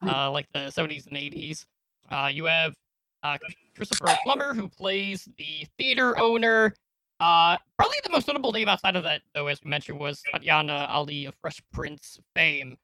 [0.08, 1.66] uh, like the 70s and 80s.
[2.10, 2.74] Uh, you have
[3.22, 3.38] uh,
[3.76, 6.74] Christopher Plummer, who plays the theater owner.
[7.20, 10.88] Uh, probably the most notable name outside of that, though, as we mentioned, was Tatiana
[10.90, 12.78] Ali of Fresh Prince fame,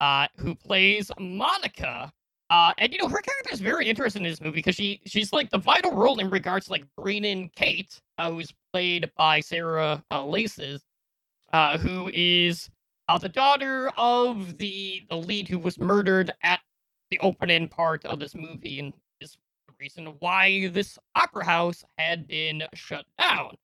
[0.00, 2.12] uh, who plays Monica.
[2.50, 5.32] Uh, and you know her character is very interesting in this movie because she she's
[5.32, 10.04] like the vital role in regards to like bringing Kate, uh, who's played by Sarah
[10.10, 10.80] uh, Lassez,
[11.52, 12.68] uh, who is
[13.20, 16.60] the daughter of the the lead who was murdered at
[17.10, 22.26] the opening part of this movie, and is the reason why this opera house had
[22.28, 23.56] been shut down.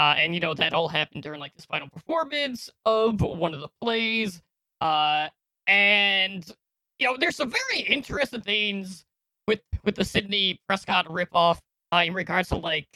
[0.00, 3.60] Uh, and you know that all happened during like this final performance of one of
[3.60, 4.40] the plays.
[4.80, 5.28] Uh,
[5.66, 6.50] and
[6.98, 9.04] you know there's some very interesting things
[9.46, 11.58] with with the Sidney Prescott ripoff
[11.92, 12.88] uh, in regards to like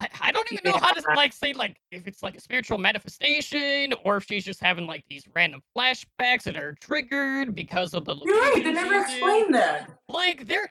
[0.00, 2.76] I, I don't even know how to like say like if it's like a spiritual
[2.76, 8.04] manifestation or if she's just having like these random flashbacks that are triggered because of
[8.04, 8.62] the You're right.
[8.62, 9.18] They never she's in.
[9.18, 9.90] explained that.
[10.10, 10.70] like there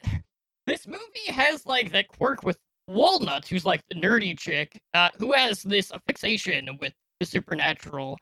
[0.68, 5.32] this movie has like that quirk with Walnut, who's like the nerdy chick, uh, who
[5.34, 8.18] has this fixation with the supernatural,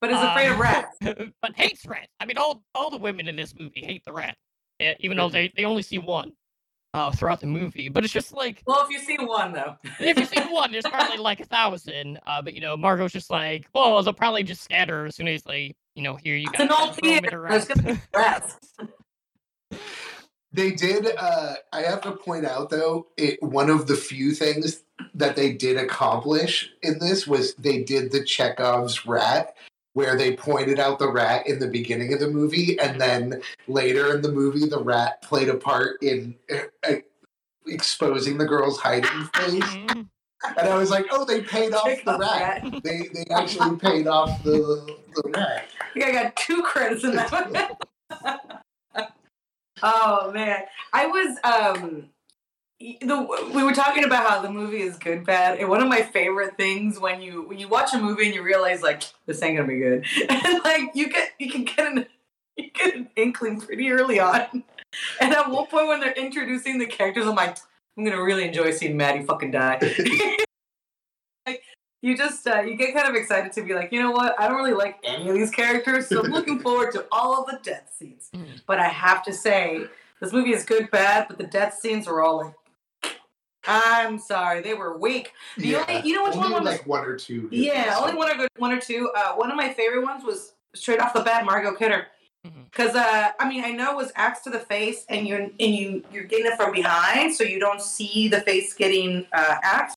[0.00, 0.96] But is afraid of uh, rats.
[1.42, 2.08] but hates rats.
[2.20, 4.36] I mean, all all the women in this movie hate the rat,
[4.80, 6.32] uh, even though they, they only see one
[6.94, 7.88] uh, throughout the movie.
[7.88, 9.76] But it's just like Well, if you see one though.
[10.00, 12.18] if you see one, there's probably like a thousand.
[12.26, 15.42] Uh, but you know, Margot's just like, well, they'll probably just scatter as soon as
[15.44, 16.68] they, you know, hear you It's guys.
[16.68, 17.46] an old theater.
[17.48, 18.00] There's gonna be around.
[18.14, 18.56] rats.
[20.52, 21.08] They did.
[21.18, 24.82] Uh, I have to point out though, it, one of the few things
[25.14, 29.54] that they did accomplish in this was they did the Chekhov's rat,
[29.92, 34.14] where they pointed out the rat in the beginning of the movie, and then later
[34.14, 36.94] in the movie, the rat played a part in uh, uh,
[37.66, 39.62] exposing the girl's hiding place.
[39.62, 40.08] Mhm.
[40.58, 42.62] And I was like, oh, they paid off Check the rat.
[42.62, 42.82] rat.
[42.84, 45.64] They they actually paid off the the rat.
[45.80, 47.32] I think I got two credits in that
[48.20, 48.48] one.
[49.82, 50.62] oh man,
[50.92, 52.10] I was um.
[52.78, 56.02] The, we were talking about how the movie is good bad and one of my
[56.02, 59.56] favorite things when you when you watch a movie and you realize like this ain't
[59.56, 60.04] gonna be good.
[60.28, 62.06] And like you get you can get an
[62.58, 64.62] you get an inkling pretty early on.
[65.22, 67.56] And at one point when they're introducing the characters I'm like
[67.96, 69.80] I'm gonna really enjoy seeing Maddie fucking die
[72.06, 74.38] you just uh, you get kind of excited to be like, you know what?
[74.38, 77.46] I don't really like any of these characters, so I'm looking forward to all of
[77.50, 78.28] the death scenes.
[78.34, 78.60] Mhm.
[78.66, 79.86] But I have to say,
[80.20, 82.54] this movie is good, bad, but the death scenes were all like,
[83.66, 85.32] I'm sorry, they were weak.
[85.58, 87.48] The only- you know which only one was- like one or two.
[87.50, 89.10] Yeah, only one or good, one or two.
[89.16, 92.06] Uh, one of my favorite ones was straight off the bat, Margot Kidder.
[92.70, 95.52] Because uh, I mean, I know it was axe to the face, and you're and
[95.58, 99.96] you you're getting it from behind, so you don't see the face getting uh, axed.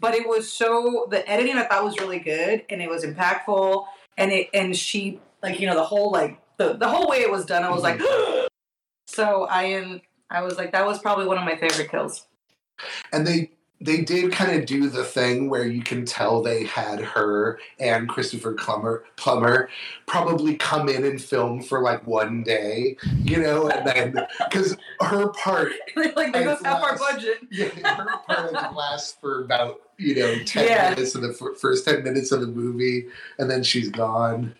[0.00, 3.84] But it was so the editing I thought was really good and it was impactful
[4.16, 7.30] and it and she like you know the whole like the the whole way it
[7.30, 8.46] was done I was like mm-hmm.
[9.06, 12.26] so I am I was like that was probably one of my favorite kills.
[13.12, 13.50] and they
[13.82, 18.08] they did kind of do the thing where you can tell they had her and
[18.08, 19.70] Christopher Plummer Plummer
[20.06, 25.28] probably come in and film for like one day, you know, and then because her
[25.28, 27.38] part, like they go half our budget.
[27.50, 30.90] yeah, her part lasts for about you know ten Yeah.
[30.90, 33.06] minutes of the f- first ten minutes of the movie,
[33.38, 34.54] and then she's gone,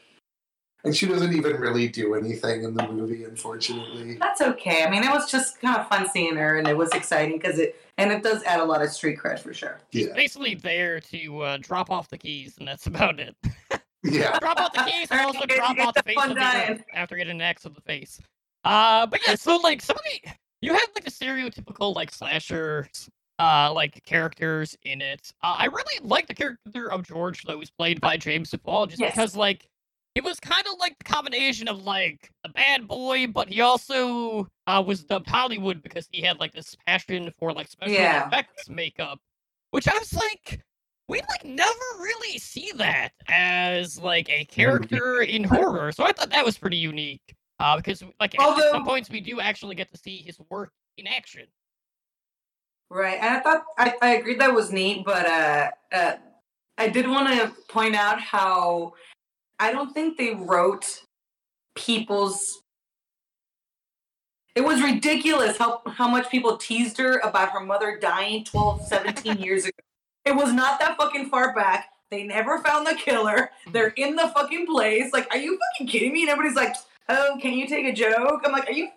[0.85, 4.15] and she doesn't even really do anything in the movie, unfortunately.
[4.21, 4.85] That's okay.
[4.85, 7.59] I mean, it was just kind of fun seeing her, and it was exciting because
[7.59, 9.79] it and it does add a lot of street cred for sure.
[9.93, 13.37] She's Yeah, basically there to uh, drop off the keys, and that's about it.
[14.03, 14.39] yeah.
[14.41, 17.33] drop off the keys and also drop off the the face of the after getting
[17.37, 18.21] an X of the face.
[18.65, 20.31] Uh, but yeah, so like some of the
[20.63, 22.89] you have like the stereotypical like slasher
[23.39, 25.33] uh like characters in it.
[25.43, 29.01] Uh, I really like the character of George though, who's played by James Duval, just
[29.01, 29.13] Yes.
[29.13, 29.67] because like
[30.21, 34.47] it was kind of like the combination of like a bad boy, but he also
[34.67, 38.27] uh, was dubbed Hollywood because he had like this passion for like special Yeah.
[38.27, 39.19] effects makeup,
[39.71, 40.61] which I was like,
[41.09, 45.91] we like never really see that as like a character in horror.
[45.91, 47.35] So I thought that was pretty unique.
[47.59, 51.07] Uh, because like at some points we do actually get to see his work in
[51.07, 51.47] action.
[52.91, 56.17] Right, and I thought I, I agreed that was neat, but uh, uh,
[56.77, 58.93] I did want to point out how
[59.61, 61.03] I don't think they wrote
[61.77, 62.63] people's.
[64.57, 69.39] It was ridiculous how how much people teased her about her mother dying 12, 17
[69.41, 69.77] years ago.
[70.25, 71.91] It was not that fucking far back.
[72.11, 73.51] They never found the killer.
[73.71, 75.13] They're in the fucking place.
[75.13, 76.23] Like, are you fucking kidding me?
[76.23, 76.75] And everybody's like,
[77.09, 78.89] "Oh, can you take a joke?" I'm like, "Are you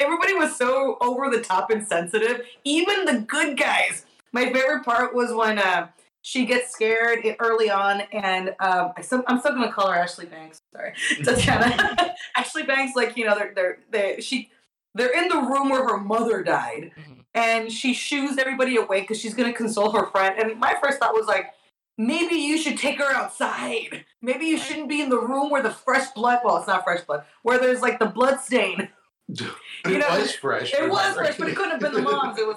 [0.00, 2.40] everybody was so over the top and sensitive.
[2.64, 4.06] Even the good guys.
[4.32, 5.88] My favorite part was when uh,
[6.22, 10.26] she gets scared early on, and um, I still, I'm still gonna call her Ashley
[10.26, 10.60] Banks.
[10.72, 10.92] Sorry,
[11.24, 12.14] Tatiana.
[12.36, 14.50] Ashley Banks, like you know, they're they're they she
[14.94, 17.24] they're in the room where her mother died, Mhm.
[17.34, 20.34] and she shoos everybody away because she's gonna console her friend.
[20.38, 21.52] And my first thought was like.
[21.98, 24.06] Maybe you should take her outside.
[24.22, 26.38] Maybe you shouldn't be in the room where the fresh blood.
[26.42, 27.24] Well, it's not fresh blood.
[27.42, 28.88] Where there's like the blood stain.
[29.28, 29.46] You
[29.84, 30.72] it know, was fresh.
[30.72, 32.38] It was fresh, but it couldn't have been the mom's.
[32.38, 32.56] It was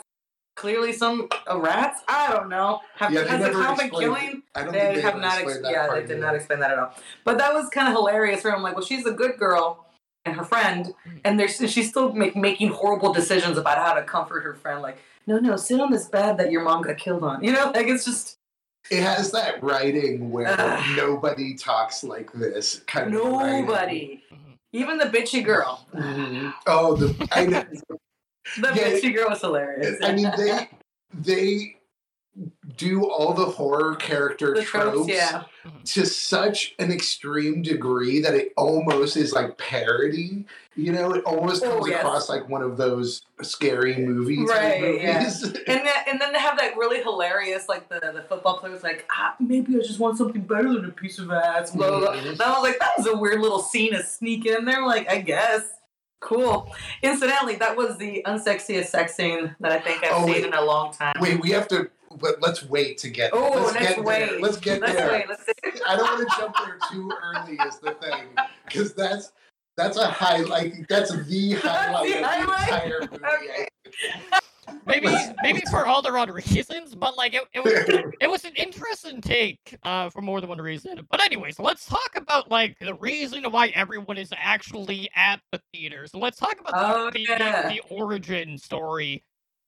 [0.55, 2.01] clearly some uh, rats.
[2.07, 2.81] I don't know.
[2.95, 4.43] Have, Yeah, they has the never clown been killing?
[4.55, 5.33] I don't They think they have not.
[5.33, 6.93] Ex- explained that yeah, part they did not explain that at all.
[7.23, 8.43] But that was kind of hilarious.
[8.43, 9.85] Where I'm like, well, she's a good girl
[10.25, 10.93] and her friend,
[11.25, 14.81] and there's she's still make, making horrible decisions about how to comfort her friend.
[14.81, 17.43] Like, no, no, sit on this bed that your mom got killed on.
[17.43, 18.37] You know, like it's just
[18.89, 20.95] It has that writing where Ugh.
[20.95, 24.57] nobody talks like this kind of nobody, Mhm.
[24.71, 25.85] even the bitchy girl.
[25.93, 26.53] Mhm.
[26.67, 27.63] Oh, the I know.
[28.59, 29.97] The Yeah, bitchy girl was hilarious.
[30.03, 30.69] I mean they
[31.13, 31.77] they
[32.77, 35.43] do all the horror character the tropes, tropes yeah.
[35.85, 40.43] to such an extreme degree that it almost is like parody.
[40.75, 41.99] You know, it almost Oh, comes yes.
[41.99, 44.49] across like one of those scary movies.
[44.49, 45.29] Right, yeah.
[45.67, 49.05] And then, and then they have that really hilarious, like the, the football players, like,
[49.11, 51.69] ah, maybe I just want something better than a piece of ass.
[51.69, 52.15] Blah, blah, blah.
[52.15, 52.31] Mhm.
[52.31, 54.83] And I was like, that was a weird little scene to sneak in there.
[54.83, 55.61] Like, I guess.
[56.23, 56.73] Cool.
[57.01, 60.45] Incidentally, that was the unsexiest sex scene that I think I've Oh, seen wait.
[60.45, 61.13] in a long time.
[61.19, 61.89] Wait, we have to.
[62.19, 63.31] But let's wait to get.
[63.33, 64.29] Oh, let's let's get wait.
[64.29, 64.39] There.
[64.39, 65.11] Let's get Let's there.
[65.11, 65.25] wait.
[65.27, 65.43] Let's
[65.87, 67.57] I don't want to jump there too early.
[67.67, 68.27] Is the thing
[68.65, 69.33] because that's
[69.75, 70.87] that's a highlight.
[70.87, 73.15] That's the highlight of the entire movie.
[73.15, 73.67] Okay.
[74.85, 75.07] Maybe
[75.41, 77.73] maybe for all the wrong reasons, but like it, it was
[78.21, 81.05] it was an interesting take uh, for more than one reason.
[81.09, 86.07] But anyways, let's talk about like the reason why everyone is actually at the theater.
[86.07, 87.67] So let's talk about Oh, the, yeah.
[87.67, 89.23] the, the origin story,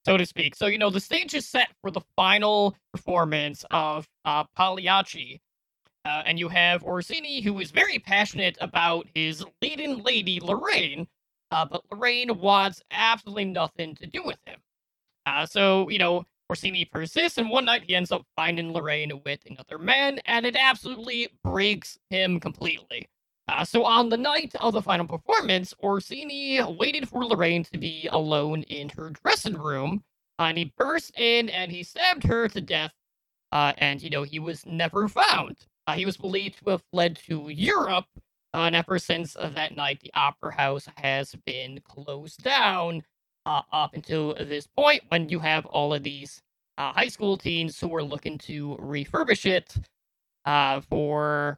[0.05, 0.55] so to speak.
[0.55, 5.41] So you know the stage is set for the final performance of uh, Pagliacci.
[6.05, 11.07] Uh, and you have Orsini, who is very passionate about his leading lady, Lorraine,
[11.49, 14.59] uh, but Lorraine wants absolutely nothing to do with him.
[15.25, 19.39] Uh, so, you know, Orsini persists, and one night he ends up finding Lorraine with
[19.49, 23.09] another man, and it absolutely breaks him completely.
[23.47, 28.07] Uh, so, on the night of the final performance, Orsini waited for Lorraine to be
[28.11, 30.03] alone in her dressing room,
[30.37, 32.93] and he burst in and he stabbed her to death,
[33.51, 35.57] uh, and, you know, he was never found.
[35.87, 38.05] Uh, he was believed to have fled to Europe,
[38.53, 43.03] uh, and ever since uh, that night, the Opera House has been closed down
[43.45, 46.41] uh, up until this point when you have all of these
[46.77, 49.75] uh, high school teens who are looking to refurbish it
[50.45, 51.57] uh, for.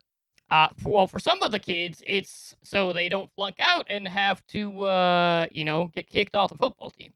[0.50, 4.08] Uh, for, well, for some of the kids, it's so they don't flunk out and
[4.08, 7.12] have to, uh, you know, get kicked off the football team.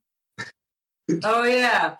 [1.23, 1.95] Oh, yeah.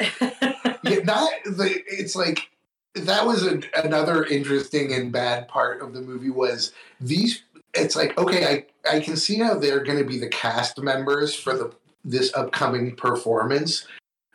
[0.00, 1.82] Yeah, not the.
[1.86, 2.48] It's like
[2.94, 7.42] that was a, another interesting and bad part of the movie was these.
[7.74, 11.34] It's like okay, I I can see how they're going to be the cast members
[11.34, 11.72] for the
[12.04, 13.86] this upcoming performance,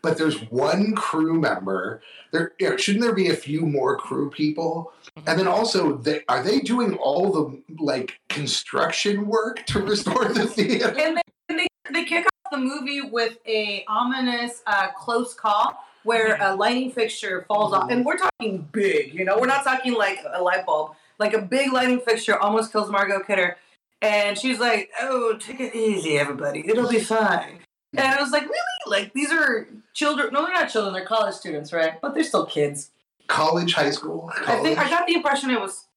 [0.02, 2.02] but there's one crew member.
[2.32, 4.92] There you know, shouldn't there be a few more crew people?
[5.26, 10.46] And then also, they, are they doing all the like construction work to restore the
[10.46, 10.90] theater?
[10.90, 15.78] And they, and they, they kick off the movie with a ominous uh, close call
[16.04, 19.14] where a lighting fixture falls off, and we're talking big.
[19.14, 20.96] You know, we're not talking like a light bulb.
[21.20, 23.58] Like a big lighting fixture almost kills Margot Kidder,
[24.04, 26.64] and she's like, "Oh, take it easy, everybody.
[26.68, 27.60] It'll be fine."
[27.96, 28.56] And I was like, "Really?
[28.88, 30.34] Like these are children?
[30.34, 30.94] No, they're not children.
[30.94, 32.00] They're college students, right?
[32.02, 32.92] But they're still kids."
[33.28, 35.88] College, high school, I think I got the impression it was.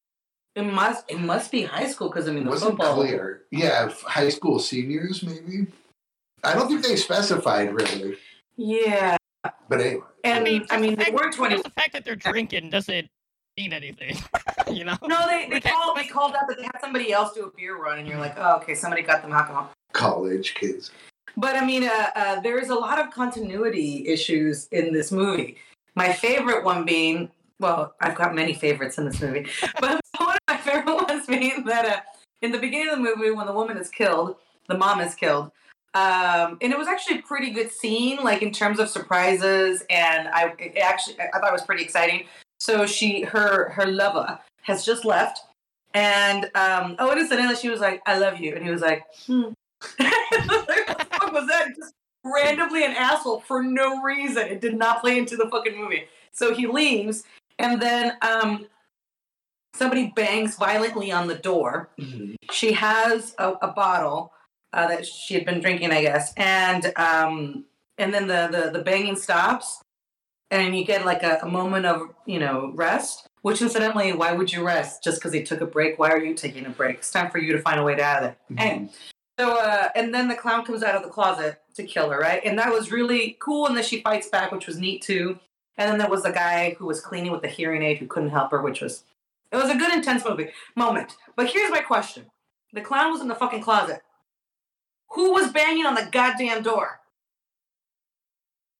[0.54, 1.04] It must.
[1.10, 2.94] It must be high school because I mean It the wasn't football.
[2.94, 3.42] clear.
[3.50, 5.66] Yeah, high school seniors maybe.
[6.44, 8.16] I don't think they specified really,
[8.56, 9.16] Yeah,
[9.68, 10.04] but anyway.
[10.22, 11.56] and I mean, just the they were twenty.
[11.60, 13.08] the fact that they're drinking doesn't
[13.56, 14.16] mean anything.
[14.70, 14.96] you know?
[15.02, 17.50] No, they, they called but- they called out that they had somebody else do a
[17.56, 19.70] beer run, and you're like, oh, okay, somebody got them alcohol.
[19.92, 20.90] college kids.
[21.36, 25.58] But I mean, uh, uh, there is a lot of continuity issues in this movie.
[25.94, 29.46] My favorite one being, well, I've got many favorites in this movie,
[29.80, 32.00] but one of my favorite ones being that uh,
[32.42, 34.36] in the beginning of the movie, when the woman is killed,
[34.68, 35.50] the mom is killed.
[35.94, 40.28] Um, and it was actually a pretty good scene, like in terms of surprises, and
[40.28, 42.26] I it actually I thought it was pretty exciting.
[42.66, 45.38] So she, her, her lover has just left,
[45.94, 49.04] and um, oh, and incidentally, she was like, "I love you," and he was like,
[49.24, 49.52] "Hmm."
[49.98, 51.68] what the fuck was that?
[51.76, 54.48] Just randomly an asshole for no reason.
[54.48, 56.06] It did not play into the fucking movie.
[56.32, 57.22] So he leaves,
[57.60, 58.66] and then um,
[59.72, 61.90] somebody bangs violently on the door.
[62.50, 64.32] She has a, a bottle
[64.72, 67.64] uh, that she had been drinking, I guess, and um,
[67.96, 69.82] and then the, the the banging stops,
[70.50, 73.26] and you get like a, a moment of you know rest.
[73.42, 76.00] Which incidentally, why would you rest just because he took a break?
[76.00, 76.96] Why are you taking a break?
[76.96, 78.38] It's time for you to find a way to out of it.
[78.58, 78.90] Anyway,
[79.38, 82.40] so, uh, and then the clown comes out of the closet to kill her, right?
[82.44, 83.66] And that was really cool.
[83.66, 85.38] And then she fights back, which was neat too.
[85.78, 88.30] And then there was the guy who was cleaning with the hearing aid who couldn't
[88.30, 89.04] help her, which was
[89.52, 91.16] it was a good intense movie moment.
[91.36, 92.26] But here's my question:
[92.72, 94.00] the clown was in the fucking closet.
[95.10, 97.00] Who was banging on the goddamn door?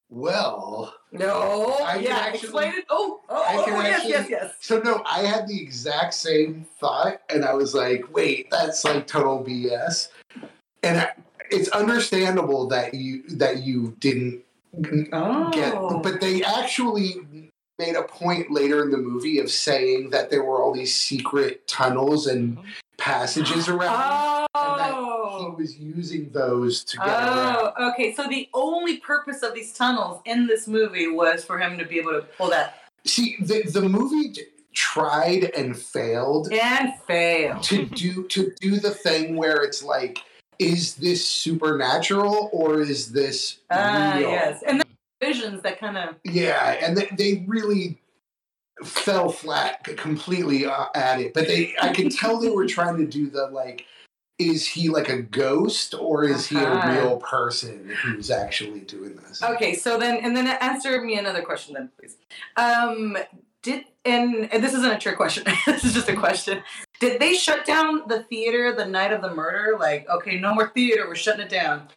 [0.08, 2.84] Well, No, I can yeah, actually- explain it.
[2.88, 4.54] Oh, oh, I oh, yes, actually- yes, yes.
[4.60, 9.06] so no, I had the exact same thought, and I was like, "Wait, that's like
[9.06, 10.08] total BS."
[10.82, 11.08] And I,
[11.50, 14.42] it's understandable that you that you didn't
[15.12, 20.30] Oh, get, but they actually made a point later in the movie of saying that
[20.30, 22.62] there were all these secret tunnels and oh.
[22.98, 23.94] passages around.
[23.98, 24.35] oh,
[25.38, 27.72] He was using those to get around.
[27.78, 28.14] Oh, okay.
[28.14, 31.98] So the only purpose of these tunnels in this movie was for him to be
[31.98, 34.34] able to pull that See, the the movie
[34.72, 37.60] tried and failed and fail.
[37.60, 40.18] to do to do the thing where it's like,
[40.58, 44.30] is this supernatural or is this Ah, real?
[44.30, 44.62] yes.
[44.66, 44.86] And then
[45.22, 47.98] visions that kind of Yeah, and they, they really
[48.84, 51.32] fell flat completely uh, at it.
[51.32, 53.86] But they, I could tell they were trying to do the like,
[54.38, 56.90] is he like a ghost or is he a Uh-huh.
[56.92, 59.42] real person who's actually doing this?
[59.42, 62.16] Okay, so then and then answer me another question then, please.
[62.56, 63.16] Um
[63.62, 65.42] did and, and this isn't a trick question.
[65.66, 66.62] this is just a question.
[67.00, 69.76] Did they shut down the theater the night of the murder?
[69.78, 71.88] Like, okay, no more theater, we're shutting it down.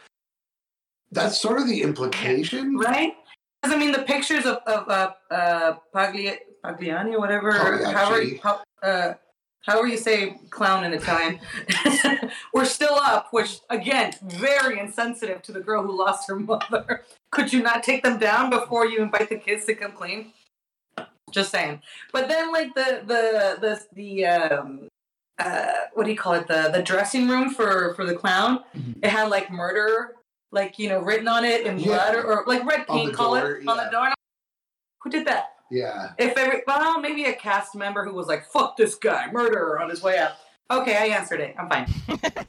[1.11, 2.77] That's sort of the implication.
[2.77, 3.13] Right?
[3.61, 8.39] Because I mean the pictures of, of uh uh Pagli Pagliani or whatever Pagliacci.
[8.41, 9.13] however uh
[9.65, 11.39] however you say clown in Italian
[12.53, 17.03] we're still up, which again, very insensitive to the girl who lost her mother.
[17.31, 20.33] Could you not take them down before you invite the kids to come clean?
[21.31, 21.81] Just saying.
[22.11, 24.87] But then like the the the the um
[25.37, 26.47] uh what do you call it?
[26.47, 28.63] The the dressing room for for the clown.
[28.75, 28.95] Mhm.
[29.03, 30.15] It had like murder
[30.51, 31.85] like you know written on it in Yeah.
[31.85, 33.85] blood or, or like red paint color door, on yeah.
[33.85, 34.13] the door.
[35.03, 35.53] Who did that?
[35.71, 36.11] Yeah.
[36.17, 39.89] If every well, maybe a cast member who was like, "Fuck this guy, murderer" on
[39.89, 40.33] his way out.
[40.71, 41.55] Okay, I answered it.
[41.57, 41.87] I'm fine.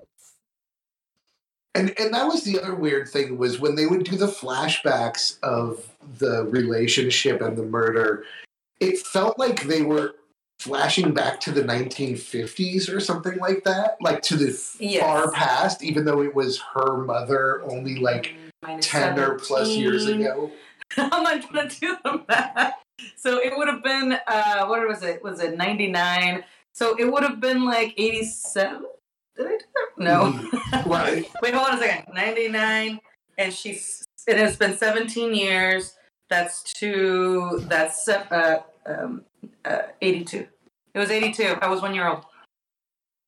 [1.74, 5.38] And and that was the other weird thing was when they would do the flashbacks
[5.42, 8.24] of the relationship and the murder,
[8.80, 10.16] it felt like they were
[10.58, 15.02] flashing back to the 1950s or something like that, like to the Yes.
[15.02, 19.70] far past, even though it was her mother only like mm, Minus 10 or plus
[19.70, 20.50] years ago.
[20.96, 22.74] I'm not gonna do the math.
[23.16, 25.22] So it would have been uh what was it?
[25.22, 26.44] Was it 99?
[26.72, 28.84] So it would have been like 87.
[29.36, 30.04] Did I do that?
[30.04, 30.32] No.
[30.32, 30.56] Mm-hmm.
[30.90, 31.28] Right.
[31.42, 32.14] Wait, hold on a second.
[32.14, 33.00] 99
[33.38, 35.96] and she's it has been 17 years.
[36.28, 37.64] That's two.
[37.68, 39.24] That's uh, um,
[39.64, 40.46] uh, 82.
[40.94, 41.56] It was 82.
[41.60, 42.24] I was one year old.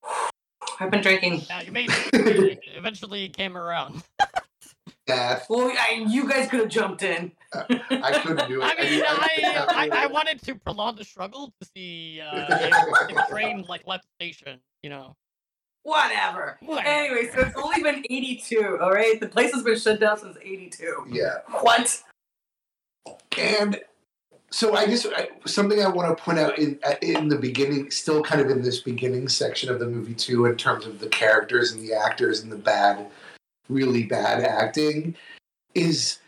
[0.81, 1.43] I've been drinking.
[1.49, 2.61] Yeah, you made it.
[2.77, 4.03] Eventually, it came around.
[5.09, 7.33] Yeah, Well, I, you guys could have jumped in.
[7.53, 8.65] I couldn't do it.
[8.79, 13.11] I mean, I- I, I, I wanted to prolong the struggle to see uh, if,
[13.17, 14.61] if train like left station.
[14.83, 15.17] You know.
[15.83, 16.59] Whatever.
[16.63, 16.89] Whatever.
[16.89, 18.79] Anyway, so it's only been 82.
[18.81, 21.07] All right, the place has been shut down since 82.
[21.11, 21.39] yeah.
[21.61, 22.01] What?
[23.37, 23.81] And
[24.51, 25.07] so I guess
[25.47, 28.81] something I want to point out in in the beginning, still kind of in this
[28.81, 32.53] beginning section of the movie too, in terms of the characters and the actors and
[32.53, 33.07] the bad,
[33.73, 35.15] really bad acting,
[35.75, 36.19] is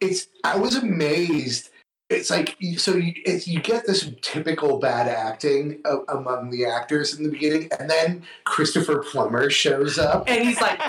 [0.00, 1.70] it's I was amazed.
[2.08, 7.24] It's like so you, it's, you get this typical bad acting among the actors in
[7.24, 10.80] the beginning, and then Christopher Plummer shows up, And he's like,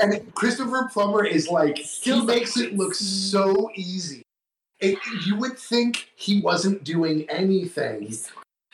[0.00, 4.22] and Christopher Plummer is like he Still makes it look so easy.
[4.78, 8.14] It, you would think he wasn't doing anything,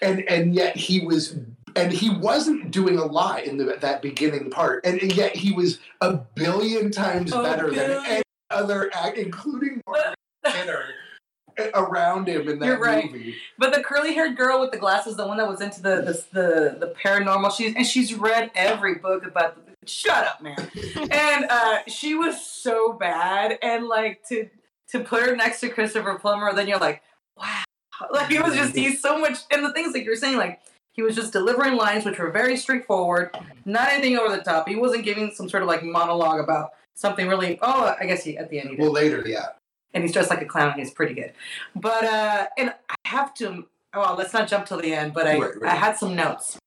[0.02, 1.36] and and yet he was,
[1.76, 5.52] and he wasn't doing a lot in the, that beginning part, and, and yet he
[5.52, 10.14] was a billion times better than any other act, including Margot
[10.44, 10.84] Kidder,
[11.74, 13.10] around him in that You're right.
[13.10, 13.36] movie.
[13.58, 16.76] but the curly-haired girl with the glasses, the one that was into the the the,
[16.86, 19.56] the paranormal, she's and she's read every book about.
[19.56, 20.56] The, shut up, man.
[21.10, 24.48] and uh, she was so bad, and like to
[24.88, 27.02] to put her next to Christopher Plummer, then you're like,
[27.36, 27.64] wow,
[28.12, 29.38] like it was just he's so much.
[29.50, 30.60] And the things like you're saying, like
[30.96, 33.30] he was just delivering lines which were very straightforward,
[33.64, 34.66] not anything over the top.
[34.68, 37.58] He wasn't giving some sort of like monologue about something really.
[37.62, 39.46] Oh, I guess he at the end he did Well, later, yeah.
[39.94, 41.32] and he's dressed like a clown and he's pretty good.
[41.74, 45.38] But uh and I have to well, let's not jump till the end, but I
[45.38, 45.72] Right, right.
[45.72, 46.58] I had some notes.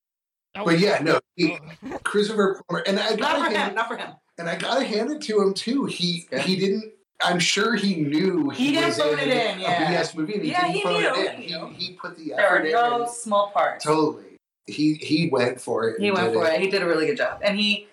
[0.56, 1.58] But yeah, no, he,
[2.04, 4.12] Christopher Plummer, and I Not gotta for hand, him, not for him.
[4.40, 5.86] and I gotta hand it to him too.
[5.86, 6.92] He he didn't.
[7.22, 10.02] I'm sure he knew He didn't was phone it in, a yeah.
[10.02, 10.34] BS movie.
[10.36, 11.42] And he Yeah, didn't he knew, it in.
[11.42, 11.68] he knew.
[11.76, 12.72] He, he put the There effort were in.
[12.72, 13.84] no and- small parts.
[13.84, 14.24] totally.
[14.68, 16.00] He he went for it.
[16.00, 16.62] He went for it.
[16.62, 17.40] He did a really good job.
[17.44, 17.88] And he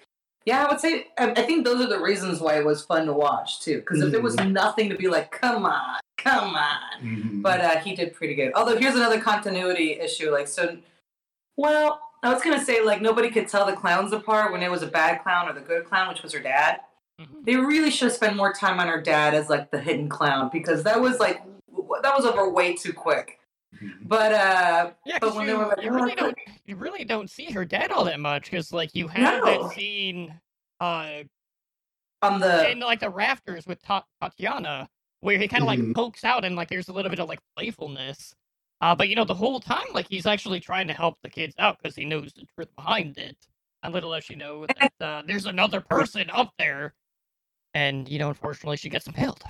[0.44, 3.06] yeah, I would say I, I think those are the reasons why it was fun
[3.06, 3.78] to watch too.
[3.78, 6.76] Because if there was nothing to be like, come on, come on.
[7.02, 7.42] Mhm.
[7.42, 8.52] But uh, he did pretty good.
[8.54, 10.30] Although here's another continuity issue.
[10.30, 10.76] Like so,
[11.56, 14.82] well, I was gonna say like nobody could tell the clowns apart when it was
[14.82, 16.80] a bad clown or the good clown, which was her dad.
[17.20, 17.44] Mhm.
[17.44, 20.82] They really should spend more time on her dad as like the hidden clown because
[20.82, 21.42] that was like
[22.02, 23.40] that was over way too quick.
[23.74, 24.08] Mhm.
[24.08, 26.38] But uh, Yeah, But 'cause when you, they were like, you "Oh, really look." don't
[26.66, 29.62] you really don't see her dad all that much because like you have No.
[29.68, 30.38] that scene
[30.80, 31.22] uh
[32.22, 34.88] on the in like the rafters with Ta- Tatiana
[35.20, 35.94] where he kind of like Mhm.
[35.94, 38.34] pokes out and like there's a little bit of like playfulness.
[38.82, 41.54] Uh, but you know the whole time like he's actually trying to help the kids
[41.58, 43.36] out because he knows the truth behind it.
[43.82, 46.94] And little does she know that uh, there's another person up there,
[47.76, 49.44] and you know unfortunately she gets impaled.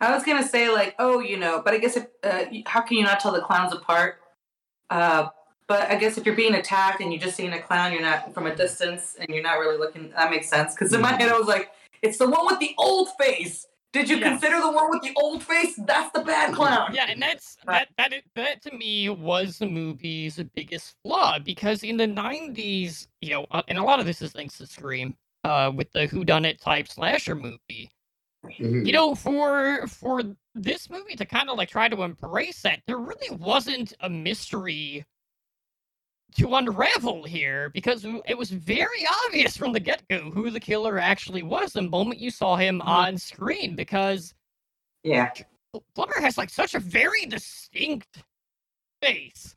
[0.00, 2.98] I was gonna say like, oh, you know, but I guess if uh, how can
[2.98, 4.16] you not tell the clowns apart?
[4.90, 5.28] Uh,
[5.68, 8.34] but I guess if you're being attacked and you're just seeing a clown, you're not
[8.34, 10.10] from a distance and you're not really looking.
[10.10, 11.70] That makes sense because in my head I was like,
[12.02, 13.66] it's the one with the old face.
[13.92, 15.74] Did you consider the one with the old face?
[15.86, 16.92] That's the bad clown.
[16.92, 21.96] Yeah, and that's that that that to me was the movie's biggest flaw because in
[21.96, 25.72] the '90s, you know, uh, and a lot of this is thanks to Scream, uh,
[25.74, 27.90] with the whodunit type slasher movie.
[28.44, 28.86] Mhm.
[28.86, 30.22] You know, for for
[30.54, 35.04] this movie to kind of like try to embrace that, there really wasn't a mystery
[36.36, 40.98] to unravel here because it was very obvious from the get go who the killer
[40.98, 42.86] actually was the moment you saw him Mhm.
[42.86, 44.34] on screen because
[45.02, 45.32] Yeah.
[45.94, 48.22] Plummer has like such a very distinct
[49.02, 49.56] face.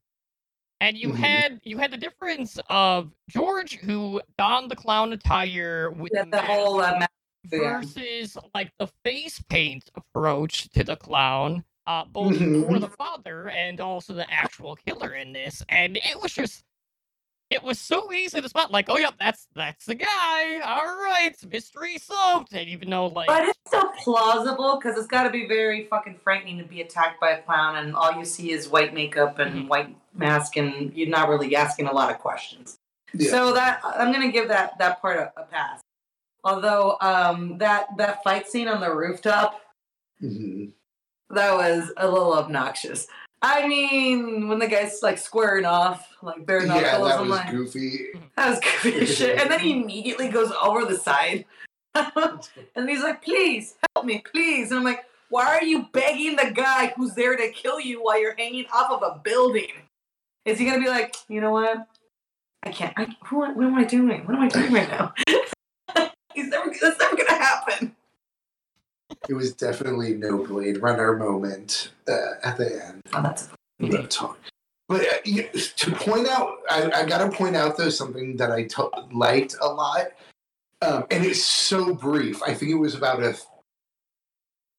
[0.84, 1.15] And you Mhm.
[1.15, 6.25] had you had the difference of George who donned the clown attire with Yeah, the
[6.31, 7.07] the mask whole uh, ma-
[7.51, 7.81] yeah.
[7.81, 12.81] versus like the face paint approach to the clown, uh, both for Mhm.
[12.81, 15.63] the father and also the actual killer in this.
[15.69, 16.65] And it was just
[17.50, 20.60] it was so easy to spot like, oh yep, that's that's the guy.
[20.64, 22.54] All right, mystery solved.
[22.54, 26.20] And even though like But it's still plausible because it's got to be very fucking
[26.24, 29.66] frightening to be attacked by a clown and all you see is white makeup and
[29.66, 29.68] Mhm.
[29.68, 32.76] white mask and you're not really asking a lot of questions.
[33.14, 33.30] Yeah.
[33.30, 35.80] So that I'm gonna give that that part a, a pass.
[36.44, 39.62] Although um, that that fight scene on the rooftop
[40.22, 40.74] Mhm.
[41.30, 43.08] that was a little obnoxious.
[43.46, 47.30] I mean, when the guy's like squaring off, like bare knuckles, yeah, that I'm was
[47.30, 48.08] like, goofy.
[48.38, 49.38] that was goofy as shit.
[49.38, 51.44] And then he immediately goes over the side.
[51.94, 54.72] and he's like, please help me, please.
[54.72, 58.20] And I'm like, why are you begging the guy who's there to kill you while
[58.20, 59.72] you're hanging off of a building?
[60.46, 61.86] Is he gonna be like, you know what?
[62.64, 62.94] I can't.
[62.96, 64.26] I, who, what am I doing?
[64.26, 65.14] What am I doing right now?
[66.34, 66.72] he's never.
[66.82, 67.96] That's never gonna happen.
[69.30, 73.01] It was definitely no Blade Runner moment uh, at the end.
[73.13, 74.38] Oh, that's a But, talk.
[74.89, 78.67] but uh, to point out, I, I got to point out though something that I
[79.11, 80.07] liked a lot,
[80.82, 82.41] um, and it's so brief.
[82.43, 83.36] I think it was about a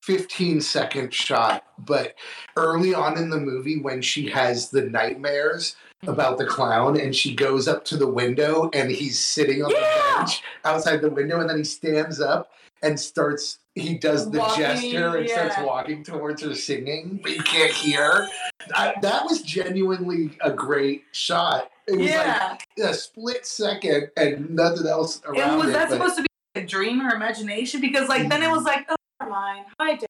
[0.02, 2.14] 15 second shot, but
[2.56, 5.76] early on in the movie, when she has the nightmares
[6.06, 9.78] about the clown and she goes up to the window and he's sitting on Yeah.
[9.78, 12.50] the bench outside the window and then he stands up
[12.82, 17.42] and starts he does the Walking, gesture and starts walking towards her singing but you
[17.42, 18.28] can't hear
[18.74, 22.56] I, that was genuinely a great shot it was yeah.
[22.78, 26.22] like a split second and nothing else around and was it, that but- supposed to
[26.22, 27.80] be a dream or imagination?
[27.80, 28.56] Because like then it mm-hmm.
[28.56, 29.66] was like, oh, never mind.
[29.80, 30.06] Hi, Dad.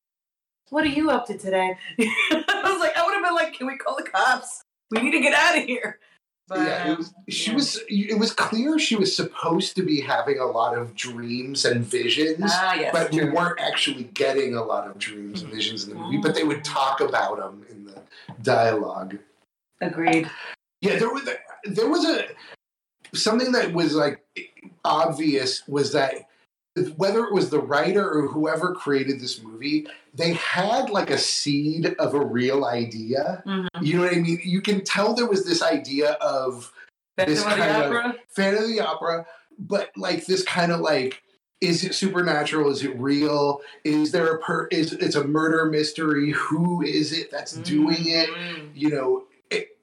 [0.71, 1.77] What are you up to today?
[2.01, 4.63] I was like, I would have been like, can we call the cops?
[4.91, 5.99] We need to get out of here.
[6.47, 7.57] But yeah, it um, was, she yeah.
[7.57, 7.81] was.
[7.89, 12.51] It was clear she was supposed to be having a lot of dreams and visions,
[12.53, 15.97] ah yes, but we weren't actually getting a lot of dreams and visions in the
[15.97, 16.19] movie.
[16.19, 16.49] But they Mm.
[16.49, 18.03] would talk about them in the
[18.43, 19.19] dialogue.
[19.81, 20.31] agreed.
[20.83, 21.27] Yeah, there was
[21.65, 22.27] there was a
[23.15, 24.23] something that was like
[24.85, 26.29] obvious was that
[26.97, 29.87] whether it was the writer or whoever created this movie,
[30.17, 33.43] they had like a seed of a real idea.
[33.47, 33.69] Mhm.
[33.83, 34.41] You know what I mean?
[34.45, 36.73] You can tell there was this idea of
[37.17, 38.15] This Phantom of the kind of- Opera.
[38.29, 39.27] fan of the opera,
[39.59, 41.23] but like this kind of like,
[41.61, 42.71] is it supernatural?
[42.71, 43.61] Is it real?
[43.85, 44.67] Is there a per?
[44.69, 46.31] Is it's a murder mystery?
[46.33, 48.29] Who is it that's doing it?
[48.31, 48.71] Mm.
[48.75, 49.25] You know,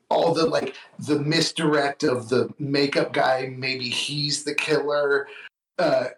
[0.10, 3.54] all the like the misdirect of the makeup guy.
[3.58, 5.28] Maybe he's the killer.
[5.80, 6.10] Uh,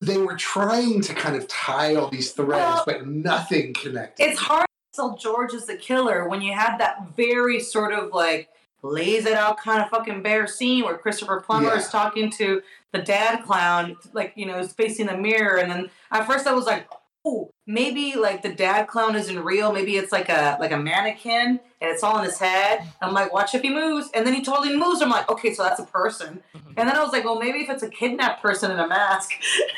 [0.00, 4.22] they were trying to kind of tie all these threads, Well, but nothing connected.
[4.24, 8.12] It's hard to tell George is the killer when you have that very sort of
[8.12, 8.48] like
[8.82, 11.78] lays it out kind of fucking bare scene where Christopher Plummer Yeah.
[11.78, 15.58] is talking to the dad clown, like, you know, is facing the mirror.
[15.58, 16.88] And then at first I was like,
[17.24, 19.72] oh, maybe like the dad clown isn't real.
[19.72, 22.86] Maybe it's like a like a mannequin and it's all in his head.
[23.00, 24.08] I'm like, watch if he moves.
[24.14, 25.02] And then he totally moves.
[25.02, 26.42] I'm like, okay, so that's a person.
[26.54, 26.72] Mm-hmm.
[26.76, 29.32] And then I was like, well, maybe if it's a kidnapped person in a mask.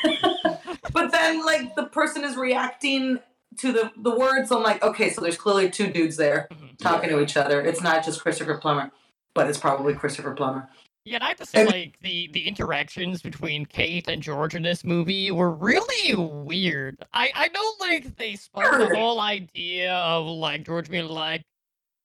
[0.92, 3.18] but then like the person is reacting
[3.58, 4.48] to the the words.
[4.48, 6.76] So I'm like, okay, so there's clearly two dudes there mm-hmm.
[6.78, 7.60] talking to each other.
[7.60, 8.90] It's not just Christopher Plummer,
[9.34, 10.68] but it's probably Christopher Plummer.
[11.04, 14.54] Yeah, and I have to say, And- like the the interactions between Kate and George
[14.54, 16.96] in this movie were really weird.
[17.12, 21.42] I I know like they spun the whole idea of like George being like,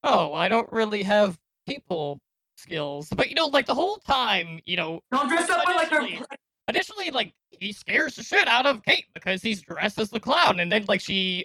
[0.02, 2.18] oh, I don't really have people
[2.56, 5.92] skills, but you know, like the whole time, you know, Don't dress up like.
[5.92, 6.20] Initially-
[6.68, 10.58] initially like he scares the shit out of Kate because he's dressed as the clown,
[10.60, 11.44] and then like she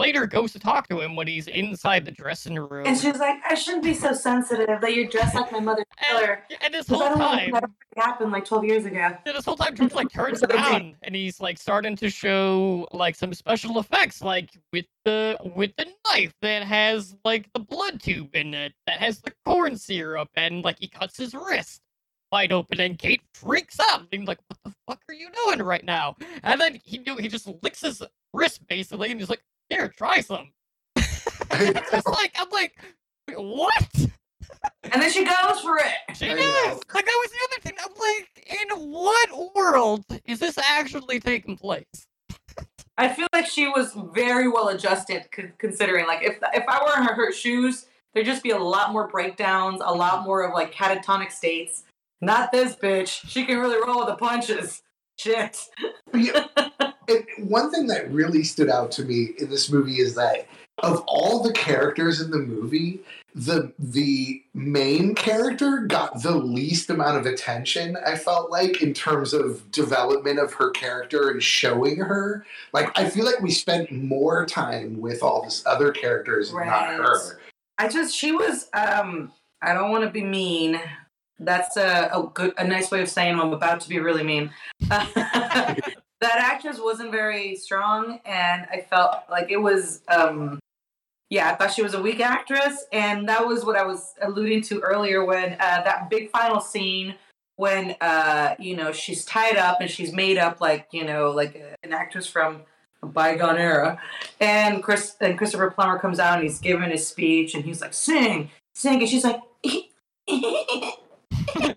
[0.00, 2.86] later goes to talk to him when he's inside the dressing room.
[2.86, 6.42] And she's like, I shouldn't be so sensitive that you're dressed like my mother's killer.
[6.50, 8.96] and, and this whole time, that happened like 12 years ago.
[8.96, 13.14] Yeah, this whole time George like turns around and he's like starting to show like
[13.14, 18.34] some special effects, like with the with the knife that has like the blood tube
[18.34, 21.82] in it, that has the corn syrup, and like he cuts his wrist
[22.32, 25.84] wide open, and Kate freaks out, and like, "What the fuck are you doing right
[25.84, 30.20] now?" And then he he just licks his wrist basically, and he's like, "Here, try
[30.20, 30.52] some."
[30.96, 32.74] it's just like I'm like,
[33.34, 33.88] what?
[34.92, 36.16] And then she goes for it.
[36.16, 36.80] She I does.
[36.94, 37.72] Like that was the other thing.
[37.82, 42.06] I'm like, in what world is this actually taking place?
[42.98, 47.00] I feel like she was very well adjusted, c- considering like if if I were
[47.00, 50.52] in her, her shoes, there'd just be a lot more breakdowns, a lot more of
[50.52, 51.84] like catatonic states.
[52.20, 53.26] Not this bitch.
[53.26, 54.82] She can really roll with the punches.
[55.16, 55.58] Shit.
[57.10, 60.46] And one thing that really stood out to me in this movie is that
[60.82, 63.00] of all the characters in the movie,
[63.34, 67.96] the the main character got the least amount of attention.
[68.06, 72.44] I felt like in terms of development of her character and showing her.
[72.72, 76.94] Like I feel like we spent more time with all this other characters, and not
[76.94, 77.40] her.
[77.78, 79.32] I just she was um
[79.62, 80.80] I don't want to be mean.
[81.38, 84.50] That's a, a good a nice way of saying I'm about to be really mean.
[86.20, 90.58] that actress wasn't very strong and I felt like it was um
[91.30, 94.62] yeah, I thought she was a weak actress and that was what I was alluding
[94.62, 97.14] to earlier when uh, that big final scene
[97.56, 101.54] when uh you know she's tied up and she's made up like you know like
[101.56, 102.62] uh, an actress from
[103.02, 103.98] a bygone era
[104.40, 107.94] and Chris and Christopher Plummer comes out and he's giving his speech and he's like,
[107.94, 110.98] sing, sing, and she's like, it
[111.58, 111.74] was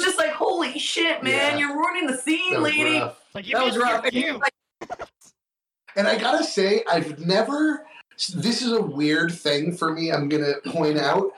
[0.00, 1.58] just like, holy shit, man, Yeah.
[1.58, 2.98] you're ruining the scene, lady.
[2.98, 3.17] rough.
[3.28, 4.04] It's like you That was made rough.
[4.04, 4.38] And you.
[4.38, 4.54] like,
[5.96, 7.84] And I gotta say, I've never.
[8.34, 10.10] This is a weird thing for me.
[10.10, 11.32] I'm gonna point out,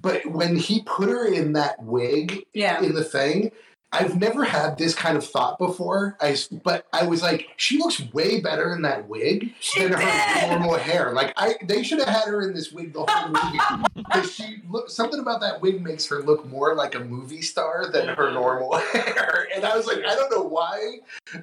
[0.00, 3.52] but when he put her in that wig yeah, in the thing,
[3.94, 6.16] I've never had this kind of thought before.
[6.20, 10.48] I but I was like, she looks way better in that wig She than her
[10.48, 11.12] normal hair.
[11.12, 14.62] Like I, they should have had her in this wig the whole movie because she
[14.70, 18.32] look something about that wig makes her look more like a movie star than her
[18.32, 19.48] normal hair.
[19.54, 21.00] And I was like, I don't know why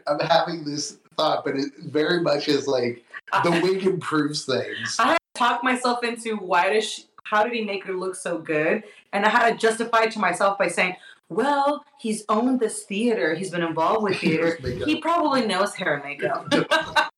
[0.08, 3.04] I'm having this thought, but it very much is like
[3.44, 4.96] the wig improves things.
[4.98, 8.16] I had to talk myself into why does she, how did he make her look
[8.16, 8.84] so good?
[9.14, 10.96] And I had to justify it to myself by saying,
[11.30, 13.36] well, he's owned this theater.
[13.36, 14.58] He's been involved with theater.
[14.86, 16.52] He probably knows hair and makeup.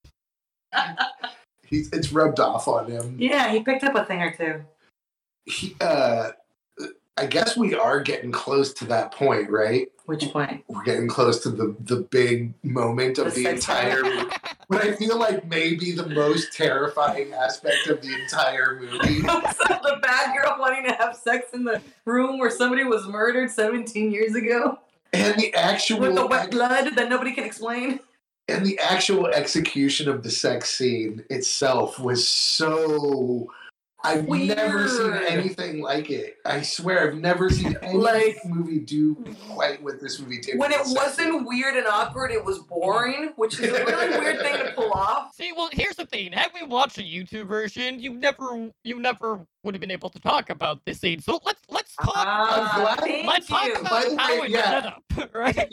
[1.65, 3.15] He's, it's rubbed off on him.
[3.17, 4.61] yeah, he picked up a thing or two.
[5.45, 6.31] He, uh,
[7.15, 9.87] I guess we are getting close to that point, right?
[10.11, 10.65] Which point?
[10.67, 14.29] We're getting close to the the big moment of The the entire movie.
[14.67, 19.21] But I feel like maybe the most terrifying aspect of the entire movie.
[19.21, 24.11] the bad girl wanting to have sex in the room where somebody was murdered 17
[24.11, 24.79] years ago
[25.13, 28.01] And the actual with the wet blood that nobody can explain.
[28.49, 33.49] and the actual execution of the sex scene itself was so
[34.03, 36.37] I've never seen anything like it.
[36.45, 39.15] I swear I've never seen any Like- movie do
[39.49, 40.57] quite what this movie did.
[40.57, 41.33] When it the sex scene.
[41.33, 44.91] wasn't weird and awkward, it was boring, which is a really weird thing to pull
[44.91, 45.33] off.
[45.35, 46.31] See, well, here's the thing.
[46.31, 50.19] Had we watched a YouTube version, you never, you never would have been able to
[50.19, 51.19] talk about this scene.
[51.21, 52.13] So let's let's talk.
[52.15, 53.73] Ah, glad- let's talk you.
[53.75, 54.69] about By the how way, it's yeah.
[54.71, 55.69] set up, right?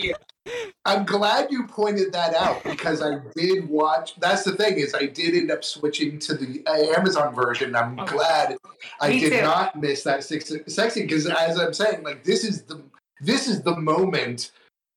[0.85, 4.15] I'm glad you pointed that out because I did watch.
[4.21, 7.77] That's the thing is I did end up switching to the uh, Amazon version.
[7.77, 8.17] I'm Okay.
[8.17, 8.57] glad
[9.01, 9.43] I Me did too.
[9.43, 12.83] not miss that sexy because as I'm saying, like this is the
[13.21, 14.53] this is the moment.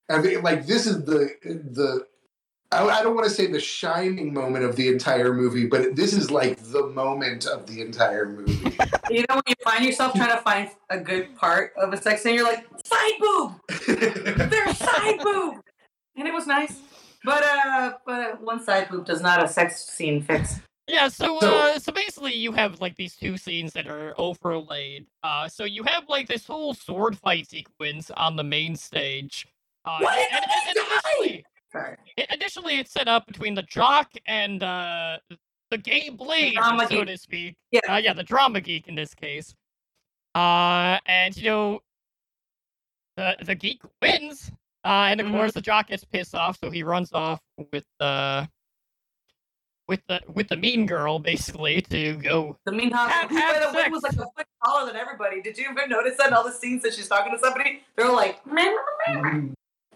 [0.08, 2.06] I mean, like this is the the.
[2.72, 6.12] I, I don't want to say the shining moment of the entire movie, but this
[6.14, 8.76] is like the moment of the entire movie.
[9.10, 12.22] You know when you find yourself trying to find a good part of a sex
[12.22, 13.52] scene, you're like, side boob!
[14.50, 15.56] There's side boob!
[16.16, 16.80] And it was nice.
[17.22, 20.60] But uh but one side boob does not a sex scene fix.
[20.88, 25.06] Yeah, so So- uh, so basically, you have like these two scenes that are overlaid.
[25.22, 29.46] Uh, so you have like this whole sword fight sequence on the main stage.
[29.84, 31.02] Uh, What is and, and, and that?
[31.18, 31.96] initially, Sorry.
[32.18, 35.18] i- initially, it's set up between the jock and uh,
[35.70, 37.06] the gay blade, drama so geek.
[37.06, 37.56] to speak.
[37.70, 37.80] Yeah.
[37.88, 39.54] uh, yeah, the drama geek in this case.
[40.34, 41.80] Uh, and you know,
[43.16, 44.50] the the geek wins.
[44.84, 45.32] Uh, and of Mhm.
[45.32, 47.40] course, the jock gets pissed off, so he runs off
[47.72, 48.48] with the
[49.88, 52.58] with the with the mean girl, basically, to go.
[52.66, 55.40] The mean hog, Have- have the way was like a foot taller than everybody.
[55.42, 57.82] Did you even notice that in all the scenes that she's talking to somebody?
[57.96, 58.74] They're like, meh,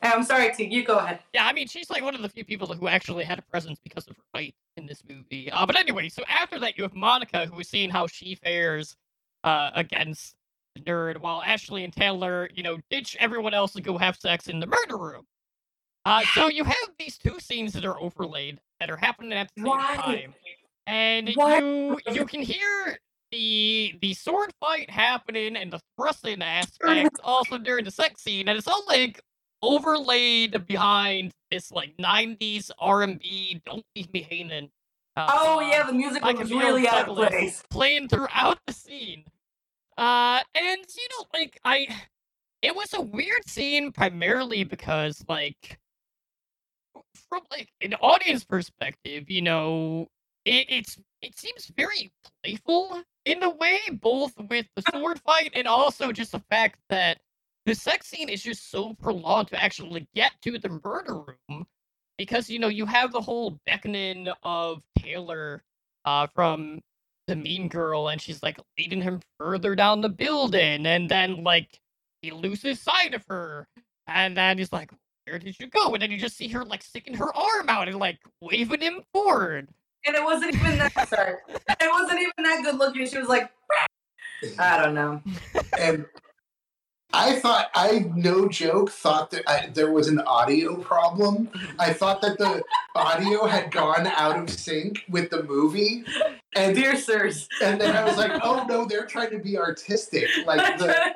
[0.03, 0.13] Mhm.
[0.13, 1.21] I'm sorry, T, you go ahead.
[1.33, 3.79] Yeah, I mean, she's like one of the few people who actually had a presence
[3.83, 5.51] because of her fight in this movie.
[5.51, 8.97] Uh, but anyway, so after that, you have Monica, who is seeing how she fares
[9.45, 10.37] uh, against
[10.75, 14.49] the nerd, while Ashley and Taylor, you know, ditch everyone else to go have sex
[14.49, 15.27] in the murder room.
[16.05, 19.63] Uh, so you have these two scenes that are overlaid that are happening at the
[19.63, 19.97] same Why?
[19.97, 20.35] time,
[20.87, 21.57] and Why?
[21.57, 22.99] you you can hear
[23.33, 28.57] the the sword fight happening and the thrusting aspect also during the sex scene, and
[28.57, 29.21] it's all like
[29.63, 34.71] overlaid behind this like 90s R&B "Don't Leave Me Hanging."
[35.17, 37.63] Uh, Oh yeah, the music like was really out of place.
[37.71, 39.25] playing throughout the scene.
[39.97, 41.89] Uh, and you know, like I,
[42.63, 45.79] it was a weird scene primarily because like,
[47.29, 50.07] from like an audience perspective, you know,
[50.45, 52.13] it, it's it seems very
[52.45, 57.19] playful in a way, both with the sword fight and also just the fact that
[57.67, 61.67] the sex scene is just so prolonged to actually get to the murder room
[62.17, 65.63] because you know you have the whole beckoning of Taylor
[66.05, 66.81] uh from
[67.27, 71.81] the mean girl and she's like leading him further down the building and then like
[72.23, 73.67] he loses sight of her
[74.07, 74.91] and then he's like
[75.25, 77.89] where did you go and then you just see her like sticking her arm out
[77.89, 79.69] and like waving him forward
[80.07, 81.35] And it wasn't even that sorry.
[81.49, 83.09] It wasn't even that good looking.
[83.09, 83.51] She was like
[84.59, 85.21] I don't know.
[85.81, 86.07] and
[87.13, 91.47] I thought I no joke thought that I, there was an audio problem.
[91.47, 91.81] Mm-hmm.
[91.81, 92.63] I thought that the
[92.95, 96.05] audio had gone out of sync with the movie,
[96.55, 97.49] and Dear sirs.
[97.63, 100.29] and then I was like, oh no, they're trying to be artistic.
[100.47, 101.13] Like the,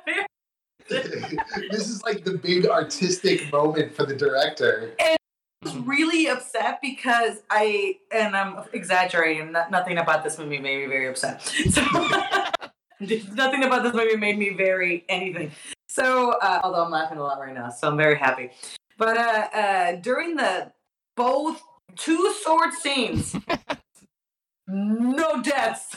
[1.70, 4.94] this is like the big artistic moment for the director.
[5.00, 5.16] I
[5.62, 9.52] was really upset because I and I'm exaggerating.
[9.52, 11.52] Not, nothing about this movie made me very upset.
[13.00, 15.52] So nothing about this movie made me very anything.
[16.00, 18.50] So uh, although I'm laughing a lot right now, so I'm very happy.
[18.96, 20.72] But uh, uh, during the
[21.14, 21.62] both
[21.96, 23.36] two sword scenes,
[24.66, 25.94] no deaths,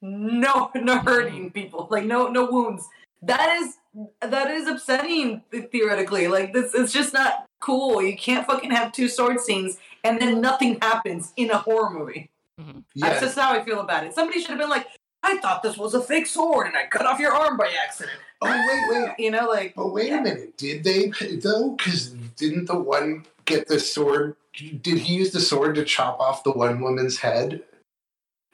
[0.00, 2.88] no no hurting people, like no no wounds.
[3.22, 3.76] That is
[4.22, 6.28] that is upsetting theoretically.
[6.28, 8.00] Like this, it's just not cool.
[8.02, 12.30] You can't fucking have two sword scenes and then nothing happens in a horror movie.
[12.60, 12.84] Mhm.
[12.94, 14.14] That's just how I feel about it.
[14.14, 14.86] Somebody should have been like,
[15.22, 18.18] I thought this was a fake sword and I cut off your arm by accident.
[18.42, 19.14] Oh wait, wait.
[19.18, 21.10] You know, like But wait a minute, did they
[21.42, 21.70] though?
[21.70, 24.36] Because didn't the one get the sword?
[24.54, 27.62] Did he use the sword to chop off the one woman's head?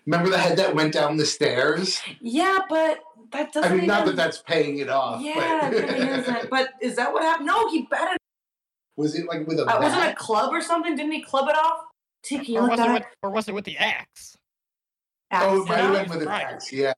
[0.06, 2.00] Remember the head that went down the stairs?
[2.20, 3.00] yeah, but
[3.32, 3.72] that doesn't.
[3.72, 5.22] I mean, not that that's paying it off.
[5.22, 6.32] Yeah, but it really isn't.
[6.50, 7.46] But is that what happened?
[7.46, 8.18] No, he batted.
[8.96, 10.96] was it like with a Uh, was it a club or something?
[10.96, 11.84] Didn't he club it off?
[12.22, 14.36] Tiki, you Or was, it with, or was it with the axe?
[15.32, 16.72] Oh, it might have been with an axe.
[16.72, 16.92] Yeah,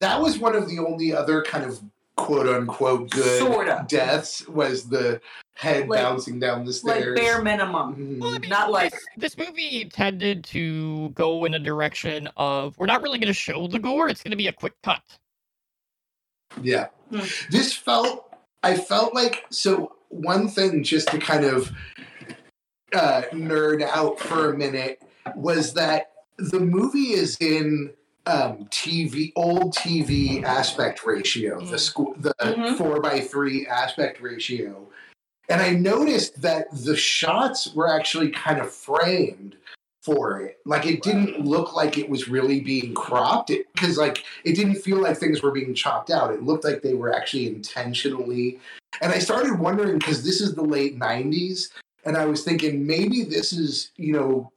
[0.00, 1.80] that was one of the only other kind of
[2.16, 3.84] quote unquote good Sorta.
[3.88, 4.46] deaths.
[4.48, 5.20] Was the
[5.54, 6.94] head Like- bouncing down the stairs.
[6.94, 7.18] like stairs?
[7.18, 7.94] bare minimum.
[7.96, 8.20] Mhm.
[8.20, 12.86] Well, I mean, Not like This movie tended to go in a direction of we're
[12.86, 14.08] not really going to show the gore.
[14.08, 15.02] It's going to be a quick cut.
[16.62, 16.88] Yeah.
[17.10, 17.20] Hmm.
[17.50, 18.32] This felt,
[18.62, 21.72] I felt like, so one thing just to kind of
[22.94, 25.02] uh, nerd out for a minute
[25.34, 27.92] was that the movie is in
[28.26, 31.80] um, TV, old TV aspect ratio, the Mhm.
[31.80, 32.76] school, the Mhm.
[32.76, 34.88] four by three aspect ratio.
[35.48, 39.56] And I noticed that the shots were actually kind of framed
[40.02, 40.58] for it.
[40.64, 44.98] Like it didn't look like it was really being cropped because like it didn't feel
[44.98, 46.32] like things were being chopped out.
[46.32, 48.58] It looked like they were actually intentionally.
[49.00, 51.70] And I started wondering because this is the late 90s
[52.04, 54.52] and I was thinking maybe this is, you know,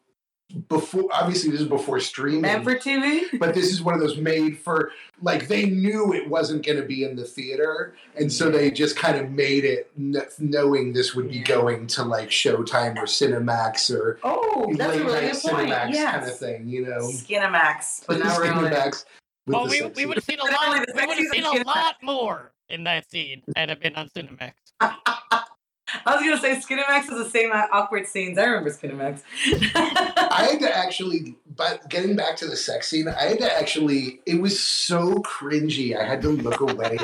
[0.70, 3.24] before obviously this is before streaming meant for TV.
[3.38, 4.92] but this is one of those made for
[5.22, 8.96] like they knew it wasn't going to be in the theater and so they just
[8.96, 11.44] kind of made it kn- knowing this would be Yeah.
[11.44, 15.70] going to like showtime or cinemax or Oh, that's a late really night good point.
[15.70, 16.12] cinemax Yes.
[16.16, 18.70] kind of thing you know Skinamax, but not really.
[18.70, 19.04] Cinemax
[19.48, 20.86] with Oh, the we, sex we would have seen a lot.
[20.96, 24.54] We would have seen a lot more in that scene had it been on Cinemax.
[26.06, 28.38] I was gonna say Skinamax is the same awkward scenes.
[28.38, 29.22] I remember Skinamax.
[29.76, 34.20] I had to actually, but getting back to the sex scene, I had to actually.
[34.26, 35.98] It was so cringy.
[35.98, 36.98] I had to look away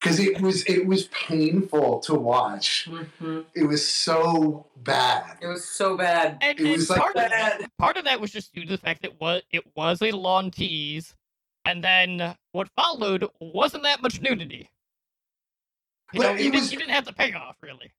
[0.00, 2.88] because it was it was painful to watch.
[2.90, 3.44] Mhm.
[3.54, 5.38] It was so bad.
[5.40, 6.38] It was so bad.
[6.42, 7.30] And, It and was like part, of that-
[7.60, 10.12] that, part of that was just due to the fact that was it was a
[10.12, 11.14] lawn tease,
[11.64, 14.70] and then what followed wasn't that much nudity.
[16.12, 17.92] You But know, it you, was- didn't, you didn't have the payoff really.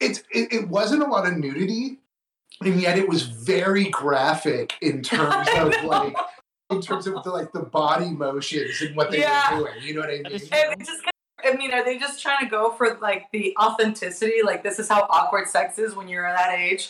[0.00, 1.98] it's it, it wasn't a lot of nudity
[2.64, 6.14] and yet it was very graphic in terms of like
[6.70, 9.58] in terms of the like the body motions and what they Yeah.
[9.58, 11.72] were doing you know what i mean is And they just kind of, I mean,
[11.72, 14.42] are they just trying to go for like the authenticity?
[14.44, 16.88] Like this is how awkward sex is when you're that age.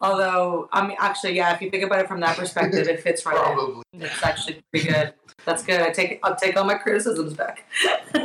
[0.00, 3.26] Although, I mean, actually, yeah, if you think about it from that perspective, it fits
[3.26, 3.42] right in.
[3.54, 5.12] probably It's actually pretty good.
[5.44, 5.82] That's good.
[5.82, 7.66] I take I'll take all my criticisms back.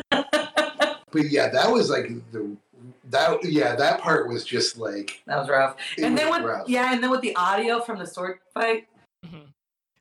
[1.15, 2.55] but yeah that was like the
[3.09, 5.75] that yeah that part was just like That was rough.
[5.97, 6.67] and then with rough.
[6.67, 8.87] yeah, and then with the audio from the sword fight,
[9.25, 9.47] Mhm.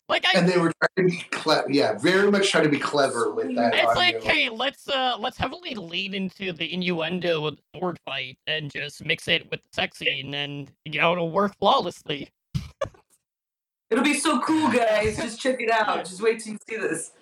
[0.09, 2.79] Like I, and they were trying to be clever yeah very much trying to be
[2.79, 3.95] clever with that it's audio.
[3.99, 8.71] like, hey, let's uh let's heavily lean into the innuendo of the sword fight and
[8.71, 12.29] just mix it with the sex scene, and you know it'll work flawlessly.
[13.91, 15.17] it'll be so cool, guys.
[15.25, 16.05] Just check it out.
[16.05, 17.13] Just wait till you see this.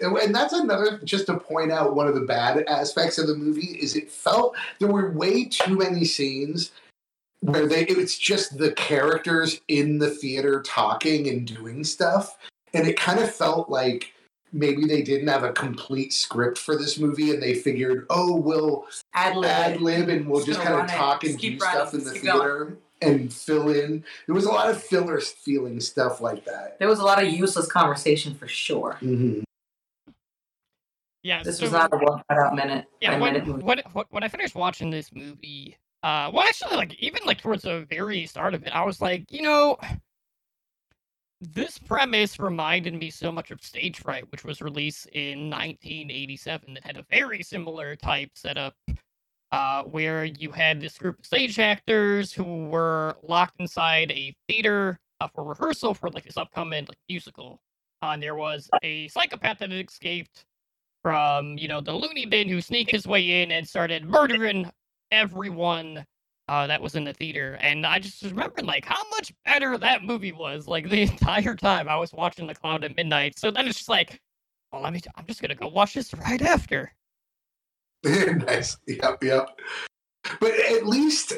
[0.00, 3.34] And, and that's another just to point out one of the bad aspects of the
[3.34, 6.72] movie is it felt there were way too many scenes
[7.40, 12.38] where they it's just the characters in the theater talking and doing stuff
[12.74, 14.12] and it kind of felt like
[14.52, 18.86] maybe they didn't have a complete script for this movie and they figured oh we'll
[19.14, 20.08] Ad lib.
[20.08, 20.92] and we'll Just just kind of it.
[20.96, 21.80] talk and Just do running.
[21.80, 22.38] stuff in the keep going.
[22.40, 26.86] theater and fill in there was a lot of filler feeling stuff like that There
[26.88, 28.94] was a lot of useless conversation for sure.
[29.00, 29.40] hmm
[31.22, 32.86] Yeah, This so, was not a well thought out minute.
[33.00, 33.18] yeah.
[33.18, 37.40] When, minute when when I finished watching this movie, uh, well, actually, like even like
[37.40, 39.78] towards the very start of it, I was like, you know,
[41.40, 46.84] this premise reminded me so much of Stage Fright, which was released in 1987, that
[46.84, 48.74] had a very similar type setup,
[49.52, 54.98] uh, where you had this group of stage actors who were locked inside a theater
[55.20, 57.60] uh, for rehearsal for like this upcoming like musical.
[58.02, 60.44] Uh, and there was a psychopath that had escaped
[61.02, 64.70] from, you know, the loony bin who sneaked his way in and started murdering
[65.10, 66.06] everyone
[66.48, 67.58] uh, that was in the theater.
[67.60, 70.66] And I just remember like how much better that movie was.
[70.66, 73.38] Like the entire time I was watching The Clown at Midnight.
[73.38, 74.20] So then it's just like,
[74.72, 75.00] well, let me.
[75.16, 76.92] I'm just gonna go watch this right after.
[78.04, 78.76] nice.
[78.86, 79.48] Yep, yep.
[80.40, 81.34] but at least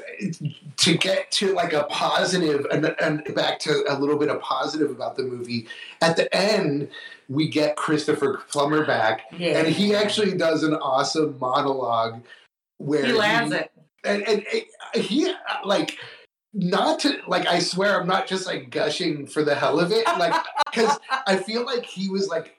[0.77, 4.91] to get to like a positive and, and back to a little bit of positive
[4.91, 5.67] about the movie
[6.01, 6.89] at the end
[7.29, 9.59] we get christopher plummer back Yeah.
[9.59, 12.23] and he actually does an awesome monologue
[12.79, 13.71] where he lands it.
[14.05, 14.45] and, and,
[14.95, 15.33] and he
[15.65, 15.99] like
[16.53, 20.07] not to like i swear i'm not just like gushing for the hell of it
[20.19, 20.35] like
[20.73, 22.55] because i feel like he was like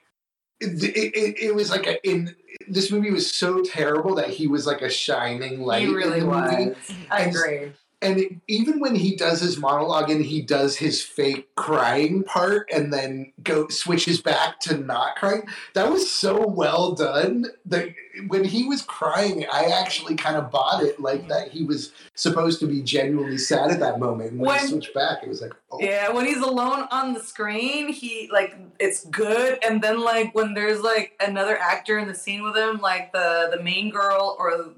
[0.60, 2.34] it, it, it was like a, in
[2.68, 6.26] this movie was so terrible that he was like a shining light He really in
[6.26, 6.76] the movie was.
[7.10, 7.72] I And- agree.
[8.02, 12.68] And it, even when he does his monologue and he does his fake crying part
[12.72, 15.42] and then go switches back to not crying
[15.74, 17.88] that was so well done that
[18.28, 22.58] when he was crying i actually kind of bought it like that he was supposed
[22.60, 24.32] to be genuinely sad at that moment.
[24.32, 25.78] And when, he switched back it was like oh.
[25.80, 30.54] Yeah, when he's alone on the screen, he like it's good, and then like when
[30.54, 34.72] there's like another actor in the scene with him, like the the main girl or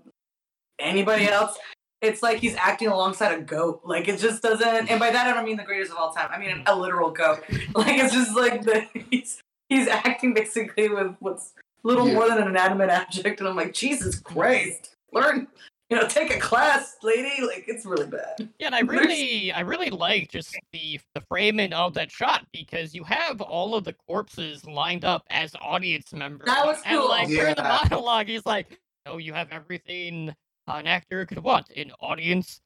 [0.78, 1.56] anybody else,
[2.00, 3.80] it's like he's acting alongside a goat.
[3.84, 4.88] Like it just doesn't.
[4.90, 6.28] And by that I don't mean the greatest of all time.
[6.32, 7.42] I mean a literal goat.
[7.74, 12.14] Like it's just like the he's he's acting basically with what's little Yeah.
[12.14, 15.46] more than an inanimate object, and I'm like Jesus Christ, learn.
[15.90, 17.42] You know, take a class, lady.
[17.42, 18.50] Like it's really bad.
[18.58, 22.94] Yeah, and I really, I really like just the the framing of that shot because
[22.94, 26.44] you have all of the corpses lined up as audience members.
[26.44, 26.90] That was cool.
[26.92, 27.08] And cool.
[27.08, 27.78] like during the Yeah.
[27.88, 30.34] monologue, he's like, "Oh, you have everything
[30.76, 32.60] an actor could want: an audience,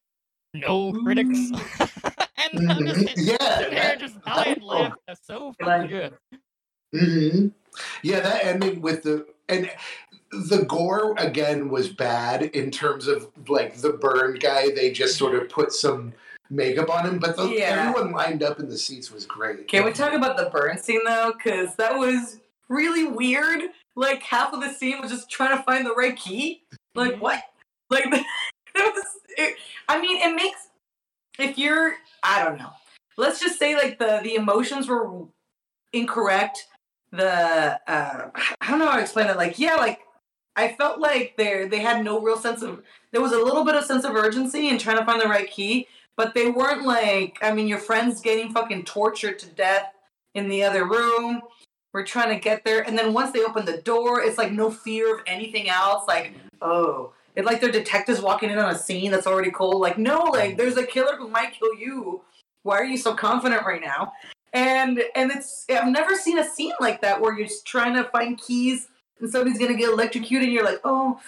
[0.54, 1.38] no critics."
[2.52, 3.12] and I'm just Mhm.
[3.16, 4.94] yeah there that- just that- dying laughing.
[5.06, 6.18] That's so fucking Like- good.
[6.92, 7.48] hmm
[8.02, 9.70] Yeah, that ending with the and
[10.30, 14.70] the gore again was bad in terms of like the burn guy.
[14.70, 16.12] They just sort of put some
[16.50, 17.88] makeup on him, but the, Yeah.
[17.88, 19.68] everyone lined up in the seats was great.
[19.68, 21.32] Can we talk about the burn scene though?
[21.32, 23.62] Because that was really weird.
[23.94, 26.64] Like half of the scene was just trying to find the right key.
[26.94, 27.20] Like Mhm.
[27.20, 27.42] what?
[27.92, 28.10] Like
[28.74, 29.04] was.
[29.36, 29.56] It,
[29.88, 30.68] I mean, it makes
[31.38, 31.94] if you're.
[32.22, 32.70] I don't know.
[33.16, 35.26] Let's just say like the the emotions were
[35.92, 36.66] incorrect.
[37.10, 38.30] The uh,
[38.60, 39.36] I don't know how to explain it.
[39.36, 40.00] Like yeah, like
[40.56, 42.82] I felt like they they had no real sense of.
[43.12, 45.50] There was a little bit of sense of urgency in trying to find the right
[45.50, 47.38] key, but they weren't like.
[47.42, 49.92] I mean, your friend's getting fucking tortured to death
[50.34, 51.42] in the other room.
[51.92, 54.70] We're trying to get there, and then once they open the door, it's like no
[54.70, 56.04] fear of anything else.
[56.08, 56.32] Like,
[56.62, 59.80] oh, it's like they're detectives walking in on a scene that's already cold.
[59.80, 60.56] Like, no, like mm.
[60.56, 62.22] there's a killer who might kill you.
[62.62, 64.12] Why are you so confident right now?
[64.52, 68.04] And and it's I've never seen a scene like that where you're just trying to
[68.04, 68.88] find keys
[69.20, 70.44] and somebody's gonna get electrocuted.
[70.44, 71.18] and You're like, oh,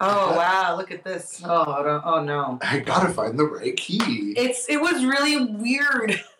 [0.00, 1.40] oh wow, look at this.
[1.44, 2.58] Oh, oh no.
[2.62, 4.34] I gotta find the right key.
[4.36, 6.20] It's it was really weird.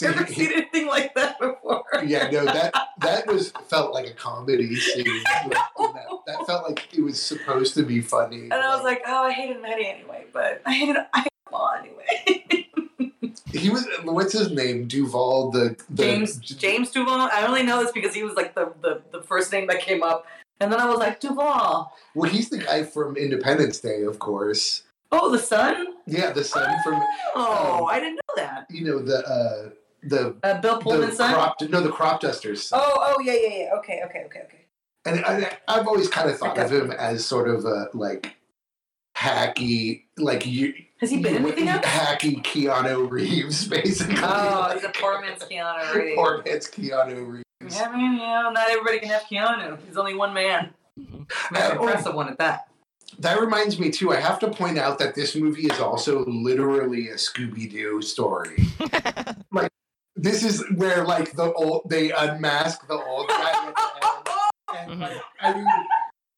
[0.00, 1.84] Never seen anything like that before.
[2.04, 5.22] yeah, no, that that was felt like a comedy scene.
[5.24, 8.42] that, that felt like it was supposed to be funny.
[8.44, 11.30] And I was like, oh, I hated Maddie anyway, but I hated I hated
[11.78, 12.68] anyway.
[13.52, 14.86] he was what's his name?
[14.86, 17.28] Duval, the, the James James Duval.
[17.32, 20.02] I only know this because he was like the, the the first name that came
[20.02, 20.26] up,
[20.60, 21.92] and then I was like Duval.
[22.14, 24.82] Well, he's the guy from Independence Day, of course.
[25.12, 25.94] Oh, the son.
[26.06, 27.00] Yeah, the son from
[27.36, 28.66] Oh, I didn't know that.
[28.68, 29.70] you know the uh
[30.08, 31.32] the Uh, Bill the Pullman's son.
[31.34, 32.70] crop no the crop dusters.
[32.72, 33.70] Oh, oh, yeah, yeah, yeah.
[33.78, 34.60] Okay, okay, okay, okay.
[35.06, 38.36] And I, I've always kind of thought of him as sort of a like
[39.16, 40.74] hacky, like you.
[41.00, 41.84] Has he been in anything else?
[41.84, 44.16] Hacky Keanu Reeves, basically.
[44.18, 46.14] Oh, he's a poor man's Keanu Reeves.
[46.16, 47.76] Poor man's Keanu Reeves.
[47.76, 49.78] Yeah, I mean, you know, not everybody can have Keanu.
[49.86, 50.70] He's only one man.
[50.96, 51.86] Most Uh, oh.
[51.86, 52.68] impressive one at that.
[53.18, 54.10] That reminds me too.
[54.12, 58.56] I have to point out that this movie is also literally a Scooby Doo story.
[60.16, 64.28] This is where like the old they unmask the old guy at the end.
[64.76, 65.02] And mm-hmm.
[65.02, 65.66] like, I mean,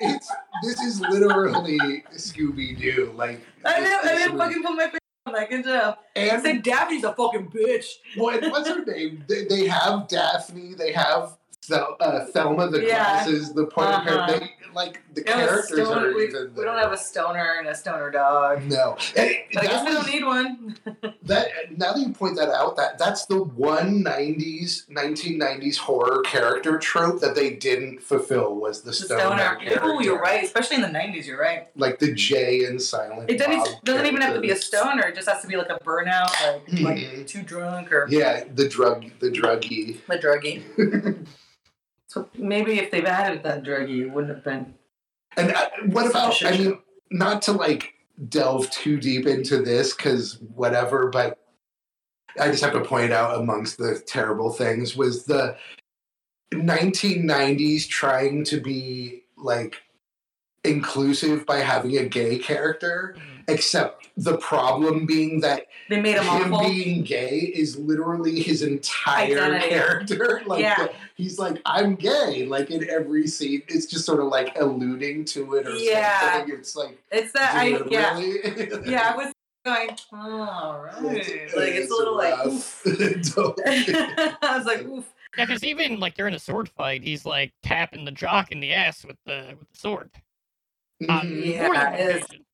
[0.01, 0.31] it's
[0.63, 3.13] this is literally Scooby Doo.
[3.17, 5.49] Like I this- didn't, I this didn't fucking put my face on that.
[5.49, 5.99] Good job.
[6.15, 7.87] I and said Daphne's a fucking bitch.
[8.17, 9.25] what, what's her name?
[9.27, 10.75] They, they have Daphne.
[10.75, 13.25] They have Thel, uh, Thelma the Yeah.
[13.25, 13.53] glasses.
[13.53, 14.27] The point of Uh-huh.
[14.33, 14.39] her.
[14.41, 16.53] They like the have characters stoner- are we, even.
[16.55, 18.63] we don't have a stoner and a stoner dog.
[18.65, 20.77] No, And I guess we don't need one.
[21.23, 21.49] that
[21.79, 27.21] now that you point that out that that's the one 90s 1990s horror character trope
[27.21, 29.81] that they didn't fulfill was the, The stoner, stoner.
[29.83, 30.45] Oh, you're right.
[30.45, 31.69] Especially in the 90s, you're right.
[31.77, 35.07] like the jay and silent It doesn't, doesn't even have to be a stoner.
[35.07, 36.83] It just has to be like a burnout, like, Mhm.
[36.85, 40.63] like too drunk or yeah the drug the druggy the druggie.
[42.17, 44.73] so maybe if they've added that druggie, it wouldn't have been.
[45.37, 46.79] and uh, what about i mean
[47.11, 47.93] not to like
[48.31, 51.39] delve too deep into this because whatever but
[52.41, 55.55] i just have to point out amongst the terrible things was the
[56.55, 59.77] 1990s trying to be like
[60.65, 63.15] inclusive by having a gay character
[63.47, 66.69] except the problem being that They made him him awful.
[66.71, 69.69] being gay is literally his entire Identity.
[69.69, 70.43] character.
[70.47, 70.87] Like Yeah.
[70.87, 73.63] the- he's like, I'm gay, like in every scene.
[73.69, 76.33] It's just sort of like alluding to it or Yeah.
[76.39, 76.55] something.
[76.59, 78.71] It's like It's that I yeah really?
[78.91, 79.33] yeah I was
[79.65, 82.87] going all right It's- like it's, a little like rough.
[82.87, 83.37] oof.
[83.67, 85.05] I was like oof.
[85.39, 88.73] Yeah, because even like during a sword fight, he's like tapping the jock in the
[88.73, 90.11] ass with the with the sword.
[91.09, 91.45] On Mhm.
[91.47, 92.45] Yeah, more than one it's- occasion.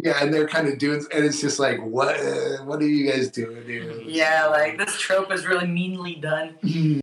[0.00, 2.18] Yeah, and they're kind of doing, and it's just like, what?
[2.18, 3.92] uh, What are you guys doing here?
[4.04, 6.56] Yeah, like this trope is really meanly done.
[6.62, 7.00] Mm,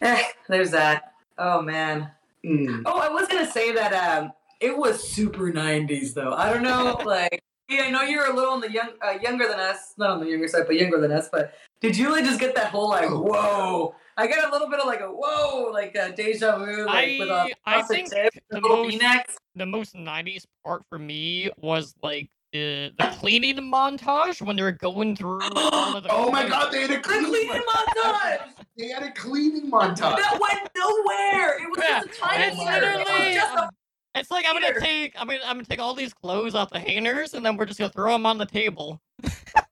[0.00, 1.14] Eh, there's that.
[1.38, 2.10] Oh man.
[2.44, 2.82] mm.
[2.86, 6.32] Oh, I was gonna say that um, it was super '90s though.
[6.32, 9.48] I don't know, like, yeah, I know you're a little on the young, uh, younger
[9.48, 11.28] than us, not on the younger side, but younger than us.
[11.30, 13.94] But did you really just get that whole like, Oh, whoa?
[14.16, 17.28] I get a little bit of like a whoa, like a deja vu, like with
[17.28, 19.36] a I I frosted think tip, the little most V-necks.
[19.56, 24.70] the most '90s part for me was like the the cleaning montage when they were
[24.72, 25.40] going through.
[25.56, 28.38] all of the Oh my god, they had a cleaning, cleaning montage
[28.76, 29.98] They had a cleaning montage.
[29.98, 31.60] that went nowhere.
[31.62, 32.82] It was Yeah, just a tiny it's part.
[32.82, 33.68] It literally- just a um,
[34.14, 36.78] It's like I'm gonna take I'm gonna I'm gonna take all these clothes off the
[36.78, 39.00] hangers and then we're just gonna throw them on the table.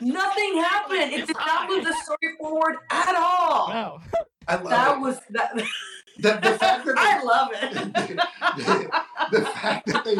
[0.00, 1.12] Nothing happened.
[1.12, 3.68] It did not move the story forward at all.
[3.68, 4.00] Wow.
[4.48, 5.00] I love That it.
[5.00, 5.54] was that.
[6.18, 8.20] the, the fact that I love it.
[9.32, 10.16] the fact that they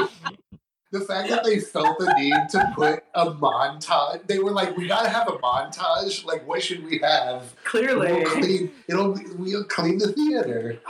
[0.92, 4.88] the fact that they felt the need to put a montage they were like we
[4.88, 9.98] gotta have a montage like what should we have Clearly, we'll clean it'll we'll clean
[9.98, 10.80] the theater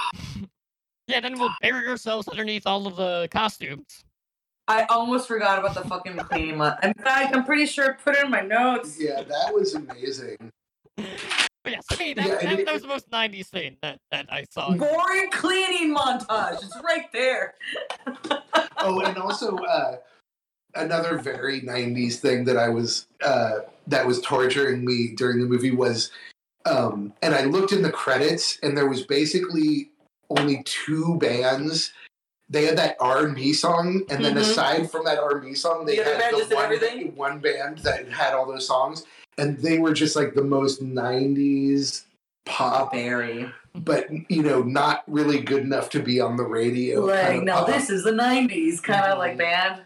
[1.06, 4.04] Yeah, then we'll bury ourselves underneath all of the costumes.
[4.68, 6.76] I almost forgot about the fucking cleaning month.
[6.82, 8.96] In fact, I'm pretty sure I put it in my notes.
[9.00, 10.36] yeah that was amazing
[10.96, 13.98] But yes, I mean that, Yeah, that, it- that was the most '90s thing that
[14.10, 14.72] that I saw.
[14.74, 16.62] Boring cleaning montage.
[16.62, 17.54] It's right there.
[18.78, 19.96] oh and also uh
[20.76, 23.58] another very 90s thing that i was uh
[23.88, 26.12] that was torturing me during the movie was
[26.64, 29.90] um and i looked in the credits and there was basically
[30.30, 31.92] only two bands
[32.50, 34.40] they had that R&B song, and then Mhm.
[34.40, 38.44] aside from that R&B song, they The had the one, one band that had all
[38.44, 39.04] those songs,
[39.38, 42.06] and they were just like the most '90s
[42.44, 43.48] pop, Barry.
[43.74, 47.04] but you know, not really good enough to be on the radio.
[47.06, 47.68] Like, kind of now pop.
[47.68, 49.18] this is the 90s kind of Mhm.
[49.18, 49.82] like band.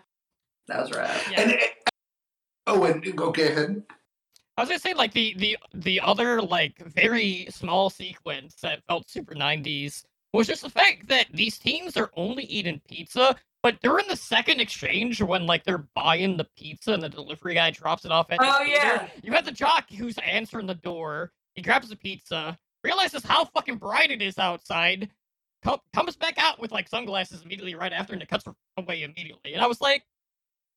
[0.68, 1.20] That was rad.
[1.30, 1.40] Yeah.
[1.42, 1.58] And
[2.66, 3.82] oh, and okay, ahead.
[4.56, 9.10] I was gonna say like the the the other like very small sequence that felt
[9.10, 10.04] super 90s
[10.38, 14.60] was just the fact that these teams are only eating pizza, but during the second
[14.60, 18.38] exchange when like they're buying the pizza and the delivery guy drops it off at
[18.38, 19.08] the Oh, theater, yeah.
[19.22, 21.32] you have the jock who's answering the door.
[21.54, 25.08] He grabs the pizza, realizes how fucking bright it is outside,
[25.64, 28.44] co- comes back out with like sunglasses immediately right after, and it cuts
[28.76, 29.54] away immediately.
[29.54, 30.04] And I was like,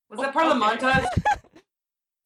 [0.10, 1.06] Was that part of the montage?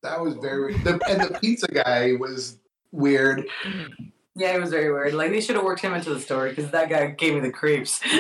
[0.04, 0.76] That was very.
[0.80, 2.58] The, and the pizza guy was
[2.92, 3.48] weird.
[3.64, 4.04] Mm-hmm.
[4.36, 5.14] "Hmm, Yeah, it was very weird.
[5.14, 7.52] Like, they should have worked him into the story because that guy gave me the
[7.52, 8.02] creeps.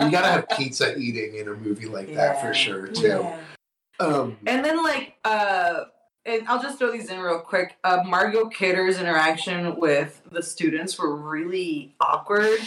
[0.00, 3.06] You gotta have pizza eating in a movie like that for sure too.
[3.06, 3.36] Yeah.
[4.00, 5.84] Um, And then like uh
[6.26, 7.76] and I'll just throw these in real quick.
[7.84, 12.58] Uh, Margot Kidder's interaction with the students were really awkward.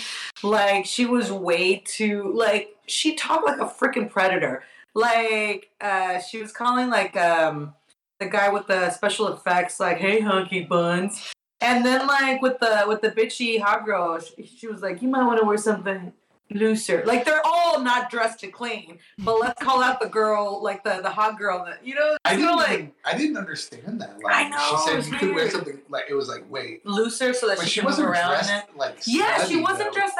[0.41, 4.64] Like she was way too like she talked like a freaking predator.
[4.95, 7.74] Like uh she was calling like um
[8.20, 11.34] the guy with the special effects like hey hunky buns.
[11.62, 15.08] And then like with the with the bitchy hot girl, she, she was like you
[15.08, 16.14] might want to wear something
[16.51, 17.03] looser.
[17.05, 20.99] Like they're all not dressed to clean, but let's call out the girl, like the
[21.01, 22.55] the hot girl that you know, I didn't.
[22.58, 24.22] like even- I didn't understand that.
[24.22, 24.45] Line.
[24.45, 27.47] I know, She said you could wear something like it was like wait, looser so
[27.47, 28.78] that she, she wasn't around dressed it.
[28.78, 28.99] like.
[29.08, 29.99] Yeah, she wasn't though.
[29.99, 30.18] dressed.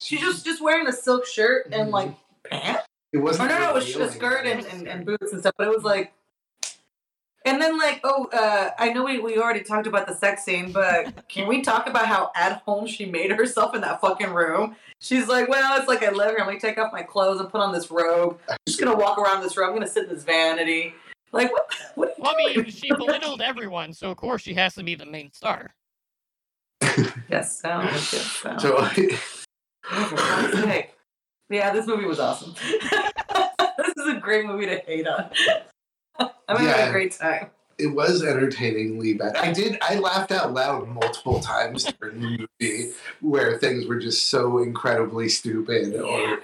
[0.00, 1.92] She just just wearing a silk shirt and Mhm.
[1.92, 2.82] like pants.
[3.12, 3.48] It Oh wasn't.
[3.48, 5.54] no, no, it was a skirt and, and, and boots and stuff.
[5.56, 6.12] But it was like,
[7.48, 10.70] and then like, oh, uh, I know we, we already talked about the sex scene,
[10.70, 14.76] but can we talk about how at home she made herself in that fucking room?
[15.00, 16.40] She's like, well, it's like I live here.
[16.40, 18.38] I'm gonna take off my clothes and put on this robe.
[18.50, 19.68] I'm just gonna walk around this room.
[19.68, 20.94] I'm gonna sit in this vanity.
[21.32, 21.72] Like what?
[21.94, 22.08] What?
[22.08, 24.94] Are you Well, I mean, she belittled everyone, so of course she has to be
[24.94, 25.74] the main star.
[27.30, 28.56] yes, so, yes, so.
[28.58, 28.76] So
[29.90, 30.84] Oh, for
[31.48, 32.54] Yeah, this movie was awesome.
[33.78, 35.30] this is a great movie to hate on.
[36.18, 36.88] I'm having Yeah.
[36.88, 37.50] a great time.
[37.78, 39.36] it was entertainingly bad.
[39.36, 39.78] I did.
[39.82, 42.90] I laughed out loud multiple times during the movie
[43.20, 46.40] where things were just so incredibly stupid, or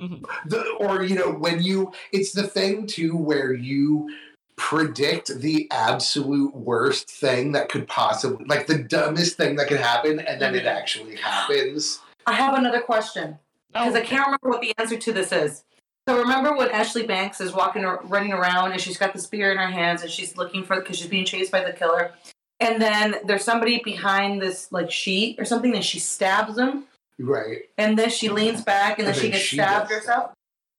[0.00, 0.24] mm-hmm.
[0.46, 1.92] the, or you know when you.
[2.12, 4.08] It's the thing too where you
[4.56, 10.18] predict the absolute worst thing that could possibly, like the dumbest thing that could happen,
[10.20, 10.68] and then it mm-hmm.
[10.68, 12.00] actually happens.
[12.26, 13.38] I have another question
[13.74, 15.64] Oh, because I can't remember what the answer to this is.
[16.06, 19.58] So remember when Ashley Banks is walking, running around, and she's got the spear in
[19.58, 22.12] her hands, and she's looking for because she's being chased by the killer,
[22.60, 26.84] and then there's somebody behind this like sheet or something, and she stabs him,
[27.18, 27.62] Right.
[27.78, 30.32] and then she leans back, and then And she gets she stabbed herself.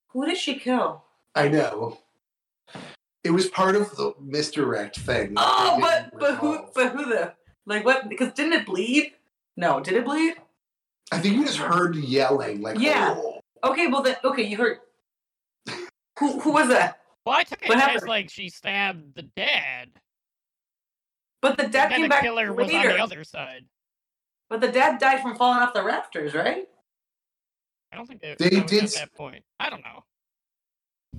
[0.09, 1.03] Who did she kill?
[1.33, 1.97] I know.
[3.23, 5.33] It was part of the misdirect thing.
[5.37, 7.33] Oh, but but who but who the
[7.65, 8.07] like what?
[8.09, 9.13] Because didn't it bleed?
[9.57, 10.35] No, did it bleed?
[11.11, 13.15] I think you just heard yelling, like, Yeah.
[13.17, 14.77] "Oh." Okay, well then okay, you heard.
[16.19, 16.99] Who who was that?
[17.25, 19.89] Well, I took it as like she stabbed the dad.
[21.41, 23.65] But the dad and then came the back killer was on the other side.
[24.49, 26.67] But the dad died from falling off the rafters, right?
[27.91, 29.43] I don't think they, They did at that point.
[29.59, 30.03] I don't know.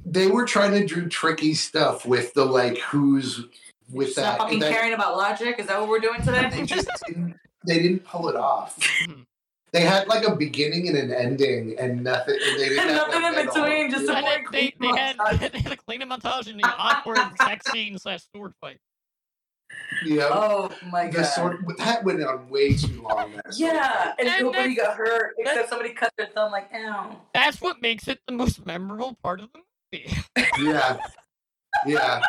[0.05, 3.45] They were trying to do tricky stuff with the like who's
[3.91, 4.39] with Stop that.
[4.39, 5.59] fucking that- caring about logic.
[5.59, 6.49] Is that what we're doing today?
[6.51, 7.35] they just didn't,
[7.67, 8.79] they didn't pull it off.
[9.09, 9.23] Mm-hmm.
[9.77, 12.39] They had like a beginning and an ending, and nothing.
[12.43, 13.63] And they didn't have, Nothing like, in middle.
[13.63, 14.17] between, just a Yeah.
[14.17, 15.53] And boy they, they, clean had, montage.
[15.53, 18.79] they had a cleaning montage and the awkward sex scene slash sword fight.
[20.07, 20.29] Yeah.
[20.31, 21.25] Oh my the god.
[21.25, 23.33] sort that went on way too long.
[23.35, 26.53] that yeah, and, And nobody got hurt except somebody cut their thumb.
[26.53, 27.21] Like, ow.
[27.35, 29.61] That's what makes it the most memorable part of the
[29.93, 30.11] movie.
[30.59, 30.97] Yeah.
[31.87, 32.23] Yeah.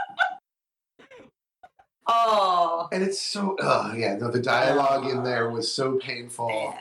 [2.07, 2.89] Oh.
[2.91, 6.49] And it's so, oh, yeah, no, the dialogue in there was so painful.
[6.49, 6.79] Yeah.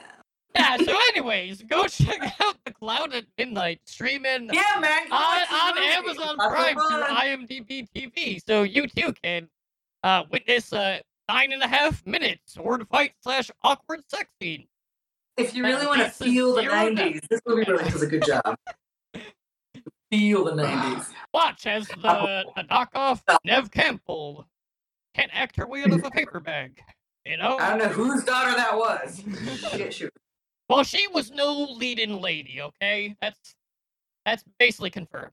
[0.57, 5.13] Yeah, so anyways, go check out The Clown at Midnight streaming Yeah, man.
[5.13, 5.79] on, on.
[5.79, 8.41] Amazon Prime through IMDb TV.
[8.47, 9.49] So you too can
[10.03, 14.67] uh, witness a nine and a half minute sword fight slash awkward sex scene.
[15.37, 18.25] If you really want to feel the zero 90s, this movie really does a good
[18.25, 18.57] job.
[20.11, 21.09] feel the 90s.
[21.35, 24.47] Watch as the, the knockoff Neve Campbell
[25.15, 26.81] can't act her way out of a paper bag.
[27.27, 27.59] You know?
[27.59, 29.23] I don't know whose daughter that was.
[29.73, 30.13] Shit, shoot.
[30.69, 33.17] Well, she was no leading lady, okay?
[33.21, 33.55] That's
[34.25, 35.31] that's basically confirmed.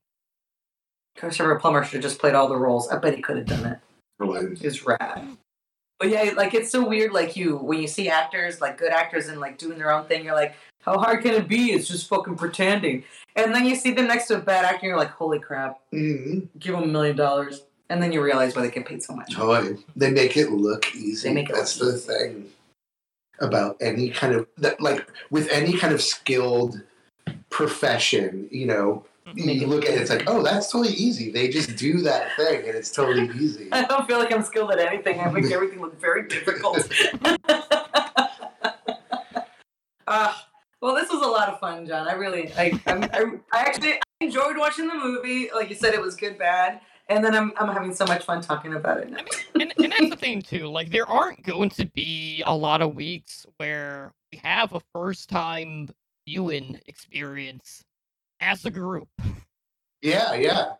[1.17, 2.89] Christopher Plummer should have just played all the roles.
[2.89, 3.79] I bet he could have done it.
[4.19, 4.55] Really.
[4.61, 5.37] It's rad.
[5.99, 7.13] But yeah, like it's so weird.
[7.13, 10.23] Like you, when you see actors, like good actors, and like doing their own thing,
[10.23, 11.71] you're like, how hard can it be?
[11.71, 13.03] It's just fucking pretending.
[13.35, 15.79] And then you see them next to a bad actor, and you're like, holy crap!
[15.91, 19.15] hmm Give them a million dollars, and then you realize why they get paid so
[19.15, 19.31] much.
[19.31, 19.77] Joy.
[19.95, 21.29] They make it look easy.
[21.29, 22.49] They make it That's look the thing
[23.43, 26.81] about any kind of that, like with any kind of skilled
[27.49, 28.47] profession.
[28.51, 31.31] You know, you look at it, it's like, oh, that's totally easy.
[31.31, 33.69] They just do that thing, and it's totally easy.
[33.71, 35.19] I don't feel like I'm skilled at anything.
[35.19, 36.87] I make everything look very difficult.
[40.07, 40.33] uh,
[40.81, 42.07] well, this was a lot of fun, John.
[42.07, 45.49] I really, I, I'm, I, I actually enjoyed watching the movie.
[45.53, 48.41] Like you said, it was good, bad, and then I'm, I'm having so much fun
[48.41, 49.11] talking about it.
[49.11, 49.17] Now.
[49.17, 50.67] I mean, and, and that's the thing too.
[50.67, 55.29] Like, there aren't going to be a lot of weeks where we have a first
[55.29, 55.89] time
[56.27, 57.83] viewing experience
[58.39, 59.09] as a group.
[60.01, 60.73] Yeah, yeah.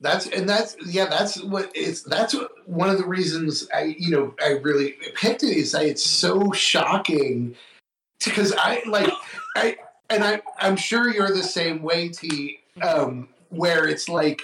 [0.00, 1.06] That's and that's yeah.
[1.06, 2.02] That's what it's.
[2.02, 5.86] That's what, one of the reasons I you know I really picked it is that
[5.86, 7.54] it's so shocking
[8.22, 9.10] because I like
[9.56, 9.76] I
[10.10, 12.58] and I I'm sure you're the same way, T.
[12.82, 14.42] Um, where it's like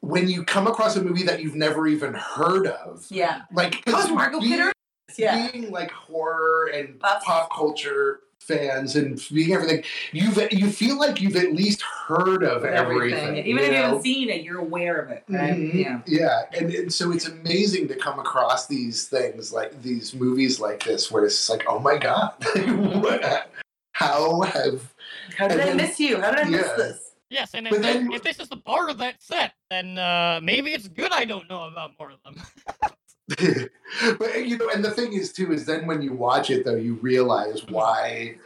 [0.00, 3.42] when you come across a movie that you've never even heard of, Yeah.
[3.52, 4.72] like That Margot being- Kidder?
[5.16, 5.50] Yeah.
[5.50, 9.82] being like horror and Pop- pop culture fans and being everything,
[10.12, 13.36] you've you feel like you've at least heard of everything.
[13.38, 15.24] Even if you haven't seen it, you're aware of it.
[15.28, 15.54] Right?
[15.54, 15.74] Mhm.
[15.74, 16.00] Yeah.
[16.06, 20.84] Yeah, and, and so it's amazing to come across these things like these movies like
[20.84, 22.34] this, where it's like, oh my god,
[23.92, 24.94] how have?
[25.36, 26.20] How did I then- miss you?
[26.20, 27.10] How did I miss this?
[27.30, 30.72] Yes, and if, then- if this is the part of that set, then uh, maybe
[30.72, 32.42] it's good I don't know about more of them.
[34.18, 36.76] but you know, and the thing is too is then when you watch it though,
[36.76, 38.36] you realize why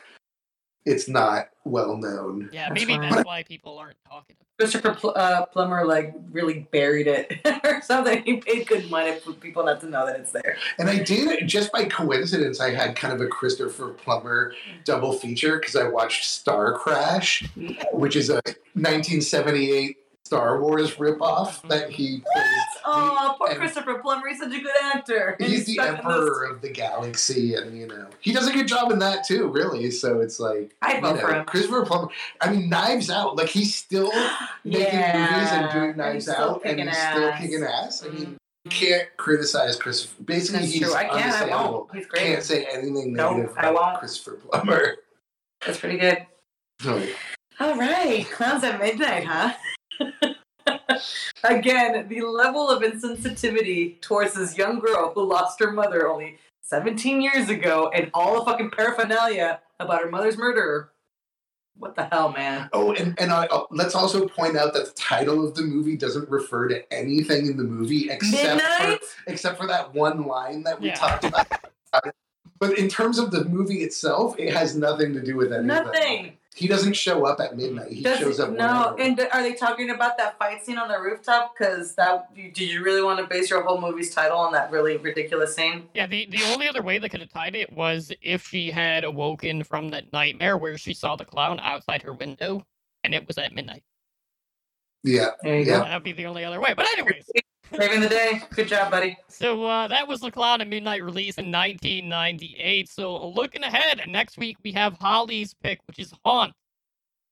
[0.86, 2.48] it's not well known.
[2.52, 3.10] Yeah, That's maybe fine.
[3.10, 7.82] that's why people aren't talking about Christopher Pl- uh, Plummer like really buried it or
[7.82, 8.22] something.
[8.24, 10.56] He paid good money for people not to know that it's there.
[10.78, 12.60] And I did just by coincidence.
[12.60, 14.52] I had kind of a Christopher Plummer
[14.84, 17.46] double feature because I watched Star Crash,
[17.92, 18.40] which is a
[18.74, 21.18] 1978 Star Wars ripoff
[21.48, 21.68] mm-hmm.
[21.68, 22.46] that he plays.
[22.84, 24.28] Oh, poor and- Christopher Plummer.
[24.28, 25.36] He's such a good actor.
[25.40, 28.46] And He's the stuck in this- emperor of the galaxy, and you know he does
[28.46, 29.48] a good job in that too.
[29.48, 31.44] Really, so it's like I'd vote know, for him.
[31.46, 32.08] Christopher Plummer.
[32.40, 33.36] I mean, Knives Out.
[33.36, 34.12] Like he's still
[34.64, 38.04] making Yeah, movies and doing Knives he's still Out, and he's still kicking ass.
[38.04, 38.34] I mean, mm-hmm.
[38.64, 40.22] you can't criticize Christopher.
[40.22, 40.94] Basically, That's he's true.
[40.94, 41.52] I can't.
[41.52, 41.94] I won't.
[41.94, 42.22] He's great.
[42.22, 43.98] Can't say anything negative I about won't.
[43.98, 44.96] Christopher Plummer.
[45.64, 46.18] That's pretty good.
[46.86, 47.08] Oh, no.
[47.60, 49.52] All right, clowns at midnight, huh?
[51.44, 57.20] Again, the level of insensitivity towards this young girl who lost her mother only 17
[57.22, 60.90] years ago and all the fucking paraphernalia about her mother's murderer.
[61.78, 62.68] what the hell, man?
[62.74, 65.96] Oh, and and I, uh, let's also point out that the title of the movie
[65.96, 70.78] doesn't refer to anything in the movie except for, except for that one line that
[70.80, 70.94] we Yeah.
[70.96, 71.46] talked about.
[72.58, 75.66] but in terms of the movie itself, it has nothing to do with anything.
[75.68, 76.36] Nothing.
[76.56, 77.92] He doesn't show up at midnight.
[77.92, 78.50] He Does shows up.
[78.50, 79.00] no, whenever.
[79.22, 81.54] and are they talking about that fight scene on the rooftop?
[81.56, 84.96] Because that did you really want to base your whole movie's title on that really
[84.96, 85.88] ridiculous scene?
[85.94, 89.04] Yeah, the, the only other way they could have tied it was if she had
[89.04, 92.66] awoken from that nightmare where she saw the clown outside her window
[93.04, 93.84] and it was at midnight.
[95.04, 95.78] yeah, There you Yeah.
[95.78, 95.84] go.
[95.84, 96.74] That'd be the only other way.
[96.74, 97.30] But anyways,
[97.76, 98.42] Saving the day.
[98.50, 99.16] Good job, buddy.
[99.28, 102.88] so uh, that was the clown at midnight release in 1998.
[102.88, 106.52] So looking ahead, next week we have Holly's pick, which is Haunt,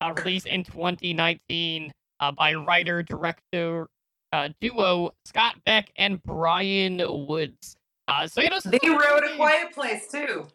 [0.01, 3.89] uh, released in 2019 uh, by writer director
[4.33, 7.77] uh, duo Scott Beck and Bryan Woods.
[8.07, 10.47] Uh, so you know, They wrote a quiet place too.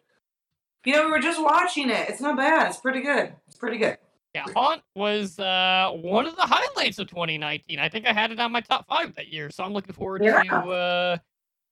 [0.84, 2.08] You know, we were just watching it.
[2.08, 2.68] It's not bad.
[2.68, 3.32] It's pretty good.
[3.46, 3.96] It's pretty good.
[4.34, 7.78] Yeah, Haunt was uh, one of the highlights of 2019.
[7.78, 10.24] I think I had it on my top five that year, so I'm looking forward
[10.24, 10.42] Yeah.
[10.42, 11.16] to uh,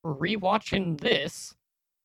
[0.06, 1.54] rewatching this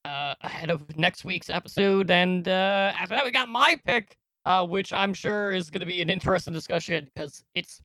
[0.03, 2.09] uh, ahead of next week's episode.
[2.09, 5.85] And uh, after that, we got my pick, uh, which I'm sure is going to
[5.85, 7.79] be an interesting discussion because it's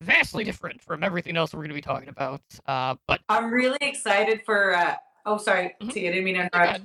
[0.00, 2.40] vastly different from everything else we're going to be talking about.
[2.66, 4.74] Uh, but I'm really excited for.
[4.74, 4.94] Uh,
[5.26, 5.92] oh, sorry, Mhm.
[5.92, 6.08] T.
[6.08, 6.80] I didn't mean to interrupt.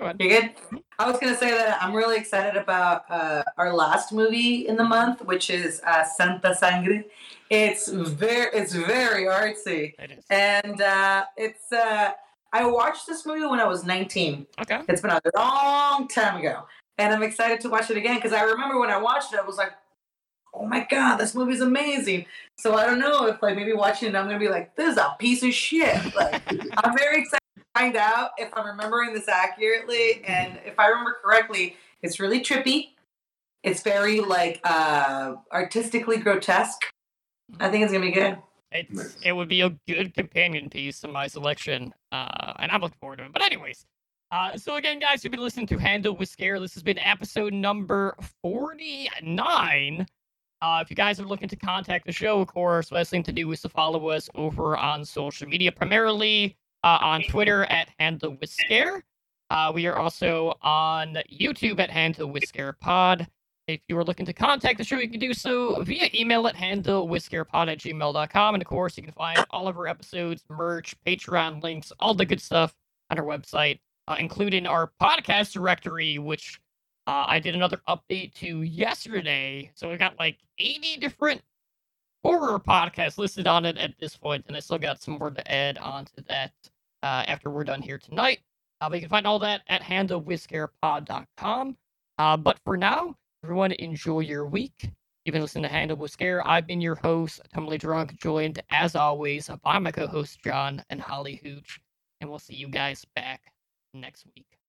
[0.00, 0.18] Ahead.
[0.18, 0.52] Go ahead.
[0.72, 0.80] You good?
[0.98, 4.84] I was gonna say that I'm really excited about uh, our last movie in the
[4.84, 7.04] month, which is uh, Santa Sangre.
[7.50, 10.24] It's very, it's very artsy, It is.
[10.30, 11.70] and uh, it's.
[11.72, 12.12] Uh,
[12.54, 14.46] I watched this movie when I was 19.
[14.60, 14.80] Okay.
[14.88, 16.66] It's been a long time ago,
[16.98, 19.42] and I'm excited to watch it again because I remember when I watched it, I
[19.46, 19.72] was like,
[20.54, 22.26] "Oh my god, this movie's amazing!"
[22.58, 24.98] So I don't know if like maybe watching it, I'm gonna be like, "This is
[24.98, 26.42] a piece of shit." Like
[26.78, 27.41] I'm very excited to
[27.74, 32.90] find out if I'm remembering this accurately, and if I remember correctly, it's really trippy.
[33.62, 36.82] It's very like uh artistically grotesque.
[37.60, 38.38] I think it's gonna be good.
[38.72, 42.96] It's, It would be a good companion piece in my selection, uh, and I'm looking
[43.00, 43.32] forward to it.
[43.32, 43.84] But anyways,
[44.30, 46.58] uh, so again, guys, you've been listening to Handle with Scare.
[46.58, 50.06] This has been episode number 49.
[50.62, 53.32] Uh, if you guys are looking to contact the show, of course, best thing to
[53.32, 58.36] do is to follow us over on social media, primarily uh, on Twitter at Handle
[58.40, 59.04] with Scare.
[59.50, 63.26] Uh, we are also on YouTube at Handle with Scare Pod.
[63.68, 66.56] If you are looking to contact the show, you can do so via email at
[66.56, 68.54] handlewithscarepod at gmail.com.
[68.54, 72.26] And of course, you can find all of our episodes, merch, Patreon links, all the
[72.26, 72.74] good stuff
[73.10, 73.78] on our website,
[74.08, 76.60] uh, including our podcast directory, which
[77.06, 79.70] uh, I did another update to yesterday.
[79.74, 81.42] So we've got like 80 different
[82.24, 85.52] horror podcasts listed on it at this point, and I still got some more to
[85.52, 86.52] add onto that
[87.02, 88.40] uh, after we're done here tonight.
[88.80, 91.76] Uh, but you can find all that at handlewithscarepod.com.
[92.18, 93.14] Uh, but for now,
[93.44, 94.90] everyone enjoy your week.
[95.24, 96.46] You've been listening to Handle with Scare.
[96.46, 101.40] I've been your host, Tumbly Drunk, joined as always by my co-hosts John and Holly
[101.44, 101.80] Hooch,
[102.20, 103.52] and we'll see you guys back
[103.94, 104.61] next week.